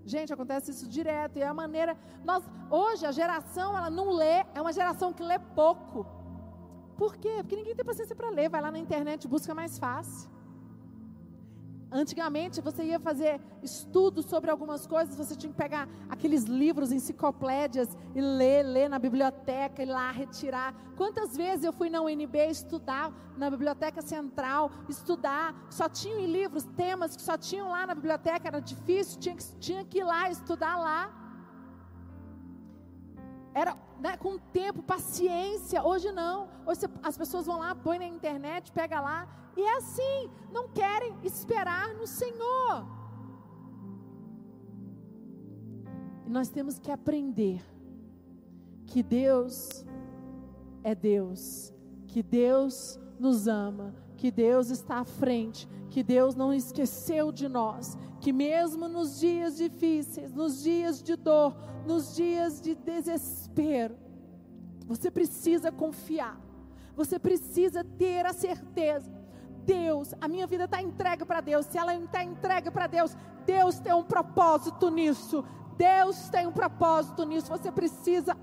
Gente, 0.05 0.31
acontece 0.31 0.69
isso 0.69 0.87
direto. 0.87 1.37
E 1.37 1.41
é 1.41 1.47
a 1.47 1.53
maneira. 1.53 1.97
Nós, 2.23 2.43
hoje, 2.69 3.07
a 3.07 3.11
geração, 3.11 3.75
ela 3.75 3.89
não 3.89 4.11
lê, 4.11 4.45
é 4.53 4.61
uma 4.61 4.71
geração 4.71 5.11
que 5.11 5.23
lê 5.23 5.39
pouco. 5.39 6.05
Por 6.97 7.15
quê? 7.17 7.35
Porque 7.41 7.55
ninguém 7.55 7.75
tem 7.75 7.85
paciência 7.85 8.15
para 8.15 8.29
ler. 8.29 8.49
Vai 8.49 8.61
lá 8.61 8.71
na 8.71 8.79
internet, 8.79 9.27
busca 9.27 9.53
mais 9.53 9.77
fácil. 9.77 10.29
Antigamente 11.89 12.59
você 12.59 12.83
ia 12.83 12.99
fazer 12.99 13.39
estudos 13.63 14.25
sobre 14.25 14.51
algumas 14.51 14.85
coisas, 14.85 15.15
você 15.15 15.37
tinha 15.37 15.51
que 15.51 15.57
pegar 15.57 15.87
aqueles 16.09 16.43
livros, 16.43 16.91
enciclopédias 16.91 17.95
e 18.13 18.19
ler, 18.19 18.63
ler 18.63 18.89
na 18.89 18.99
biblioteca 18.99 19.81
e 19.81 19.85
lá 19.85 20.11
retirar. 20.11 20.75
Quantas 20.97 21.37
vezes 21.37 21.63
eu 21.63 21.71
fui 21.71 21.89
na 21.89 22.01
UNB 22.01 22.35
estudar 22.49 23.13
na 23.37 23.49
biblioteca 23.49 24.01
central, 24.01 24.69
estudar, 24.89 25.55
só 25.69 25.87
tinham 25.87 26.25
livros, 26.25 26.65
temas 26.75 27.15
que 27.15 27.21
só 27.21 27.37
tinham 27.37 27.69
lá 27.69 27.87
na 27.87 27.95
biblioteca, 27.95 28.49
era 28.49 28.59
difícil, 28.59 29.17
tinha 29.17 29.35
que, 29.35 29.43
tinha 29.57 29.85
que 29.85 29.99
ir 29.99 30.03
lá 30.03 30.29
estudar 30.29 30.75
lá. 30.77 31.09
Era 33.53 33.77
né, 33.99 34.17
com 34.17 34.37
tempo, 34.37 34.81
paciência. 34.83 35.83
Hoje 35.83 36.11
não. 36.11 36.49
Hoje 36.65 36.81
você, 36.81 36.89
as 37.03 37.17
pessoas 37.17 37.45
vão 37.45 37.59
lá, 37.59 37.75
põe 37.75 37.99
na 37.99 38.05
internet, 38.05 38.71
pega 38.71 38.99
lá 38.99 39.27
e 39.55 39.61
é 39.61 39.77
assim, 39.77 40.29
não 40.51 40.67
querem 40.69 41.17
esperar 41.23 41.93
no 41.95 42.05
Senhor. 42.05 42.85
E 46.25 46.29
nós 46.29 46.49
temos 46.49 46.77
que 46.77 46.91
aprender 46.91 47.65
que 48.85 49.01
Deus 49.01 49.83
é 50.83 50.93
Deus, 50.93 51.73
que 52.07 52.21
Deus 52.21 52.99
nos 53.19 53.47
ama, 53.47 53.95
que 54.17 54.29
Deus 54.31 54.69
está 54.69 54.97
à 54.97 55.05
frente, 55.05 55.67
que 55.89 56.03
Deus 56.03 56.35
não 56.35 56.53
esqueceu 56.53 57.31
de 57.31 57.47
nós, 57.47 57.97
que 58.19 58.33
mesmo 58.33 58.89
nos 58.89 59.19
dias 59.19 59.57
difíceis, 59.57 60.33
nos 60.33 60.63
dias 60.63 61.01
de 61.01 61.15
dor, 61.15 61.55
nos 61.85 62.15
dias 62.15 62.59
de 62.59 62.75
desespero, 62.75 63.95
você 64.85 65.09
precisa 65.09 65.71
confiar, 65.71 66.39
você 66.95 67.17
precisa 67.19 67.83
ter 67.83 68.25
a 68.25 68.33
certeza 68.33 69.17
Deus, 69.67 70.13
a 70.21 70.29
minha 70.29 70.47
vida 70.47 70.63
está 70.63 70.81
entregue 70.81 71.25
para 71.25 71.41
Deus. 71.41 71.65
Se 71.65 71.77
ela 71.77 71.93
está 71.93 72.23
entregue 72.23 72.71
para 72.71 72.87
Deus, 72.87 73.15
Deus 73.45 73.77
tem 73.79 73.93
um 73.93 74.03
propósito 74.03 74.89
nisso. 74.89 75.43
Deus 75.77 76.29
tem 76.29 76.47
um 76.47 76.53
propósito 76.53 77.25
nisso. 77.25 77.49
Você 77.49 77.69
precisa 77.69 78.35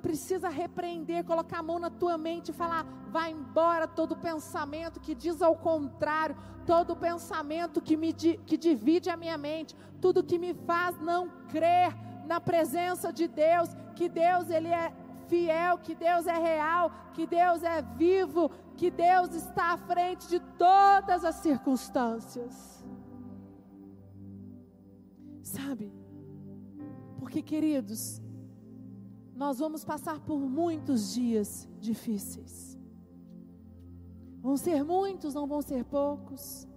precisa 0.00 0.48
repreender, 0.48 1.24
colocar 1.24 1.58
a 1.58 1.62
mão 1.62 1.78
na 1.78 1.90
tua 1.90 2.16
mente 2.18 2.50
e 2.50 2.54
falar: 2.54 2.84
vai 3.10 3.30
embora 3.30 3.86
todo 3.86 4.16
pensamento 4.16 5.00
que 5.00 5.14
diz 5.14 5.40
ao 5.42 5.54
contrário, 5.56 6.36
todo 6.66 6.96
pensamento 6.96 7.80
que 7.80 7.96
me 7.96 8.12
que 8.12 8.56
divide 8.56 9.08
a 9.10 9.16
minha 9.16 9.38
mente, 9.38 9.76
tudo 10.00 10.24
que 10.24 10.38
me 10.38 10.54
faz 10.54 10.98
não 11.00 11.28
crer 11.48 11.94
na 12.26 12.40
presença 12.40 13.12
de 13.12 13.26
Deus, 13.28 13.70
que 13.94 14.08
Deus 14.08 14.50
ele 14.50 14.68
é 14.68 14.92
fiel, 15.28 15.78
que 15.78 15.94
Deus 15.94 16.26
é 16.26 16.38
real, 16.38 16.90
que 17.14 17.26
Deus 17.26 17.62
é 17.62 17.80
vivo, 17.82 18.50
que 18.76 18.90
Deus 18.90 19.34
está 19.34 19.72
à 19.74 19.76
frente 19.76 20.28
de 20.28 20.40
todas 20.58 21.24
as 21.24 21.36
circunstâncias. 21.36 22.84
Sabe? 25.42 25.92
Porque, 27.18 27.42
queridos, 27.42 28.20
nós 29.40 29.58
vamos 29.58 29.82
passar 29.86 30.20
por 30.20 30.38
muitos 30.38 31.14
dias 31.14 31.66
difíceis. 31.80 32.78
Vão 34.42 34.54
ser 34.54 34.84
muitos, 34.84 35.32
não 35.32 35.46
vão 35.46 35.62
ser 35.62 35.82
poucos. 35.82 36.68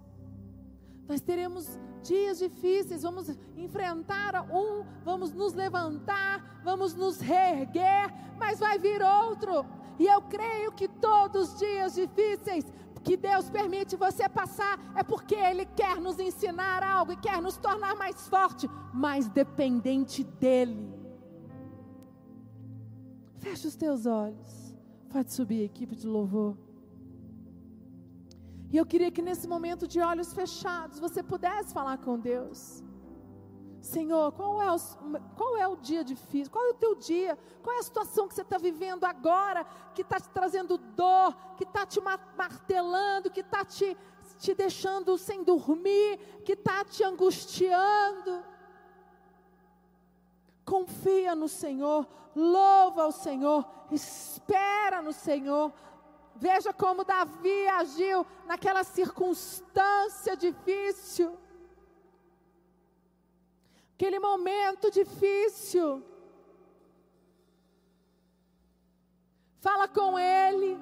Nós 1.06 1.20
teremos 1.20 1.78
dias 2.02 2.38
difíceis, 2.38 3.02
vamos 3.02 3.28
enfrentar 3.54 4.50
um, 4.50 4.82
vamos 5.04 5.30
nos 5.30 5.52
levantar, 5.52 6.62
vamos 6.64 6.94
nos 6.94 7.20
reerguer, 7.20 8.10
mas 8.38 8.60
vai 8.60 8.78
vir 8.78 9.02
outro. 9.02 9.66
E 9.98 10.06
eu 10.06 10.22
creio 10.22 10.72
que 10.72 10.88
todos 10.88 11.52
os 11.52 11.58
dias 11.58 11.94
difíceis 11.94 12.64
que 13.02 13.14
Deus 13.14 13.50
permite 13.50 13.94
você 13.94 14.26
passar 14.26 14.80
é 14.96 15.02
porque 15.02 15.34
Ele 15.34 15.66
quer 15.66 16.00
nos 16.00 16.18
ensinar 16.18 16.82
algo 16.82 17.12
e 17.12 17.16
quer 17.16 17.42
nos 17.42 17.58
tornar 17.58 17.94
mais 17.94 18.26
forte, 18.26 18.66
mais 18.94 19.28
dependente 19.28 20.24
dEle. 20.24 20.93
Feche 23.44 23.66
os 23.66 23.76
teus 23.76 24.06
olhos. 24.06 24.74
Pode 25.10 25.30
subir, 25.30 25.62
equipe 25.62 25.94
de 25.94 26.06
louvor. 26.06 26.56
E 28.72 28.76
eu 28.78 28.86
queria 28.86 29.10
que 29.10 29.20
nesse 29.20 29.46
momento 29.46 29.86
de 29.86 30.00
olhos 30.00 30.32
fechados 30.32 30.98
você 30.98 31.22
pudesse 31.22 31.72
falar 31.74 31.98
com 31.98 32.18
Deus. 32.18 32.82
Senhor, 33.82 34.32
qual 34.32 34.62
é, 34.62 34.72
o, 34.72 34.78
qual 35.36 35.58
é 35.58 35.68
o 35.68 35.76
dia 35.76 36.02
difícil? 36.02 36.50
Qual 36.50 36.64
é 36.64 36.70
o 36.70 36.74
teu 36.84 36.94
dia? 36.94 37.38
Qual 37.62 37.76
é 37.76 37.80
a 37.80 37.82
situação 37.82 38.26
que 38.26 38.34
você 38.34 38.40
está 38.40 38.56
vivendo 38.56 39.04
agora, 39.04 39.62
que 39.94 40.00
está 40.00 40.18
te 40.18 40.30
trazendo 40.30 40.78
dor, 40.78 41.36
que 41.58 41.64
está 41.64 41.84
te 41.84 42.00
martelando, 42.00 43.30
que 43.30 43.40
está 43.40 43.62
te, 43.62 43.94
te 44.38 44.54
deixando 44.54 45.18
sem 45.18 45.44
dormir, 45.44 46.18
que 46.46 46.54
está 46.54 46.82
te 46.82 47.04
angustiando? 47.04 48.53
Confia 50.64 51.34
no 51.34 51.48
Senhor, 51.48 52.06
louva 52.34 53.06
o 53.06 53.12
Senhor, 53.12 53.66
espera 53.90 55.02
no 55.02 55.12
Senhor. 55.12 55.72
Veja 56.36 56.72
como 56.72 57.04
Davi 57.04 57.68
agiu 57.68 58.26
naquela 58.46 58.82
circunstância 58.82 60.36
difícil 60.36 61.38
aquele 64.04 64.18
momento 64.18 64.90
difícil. 64.90 66.04
Fala 69.60 69.88
com 69.88 70.18
Ele. 70.18 70.76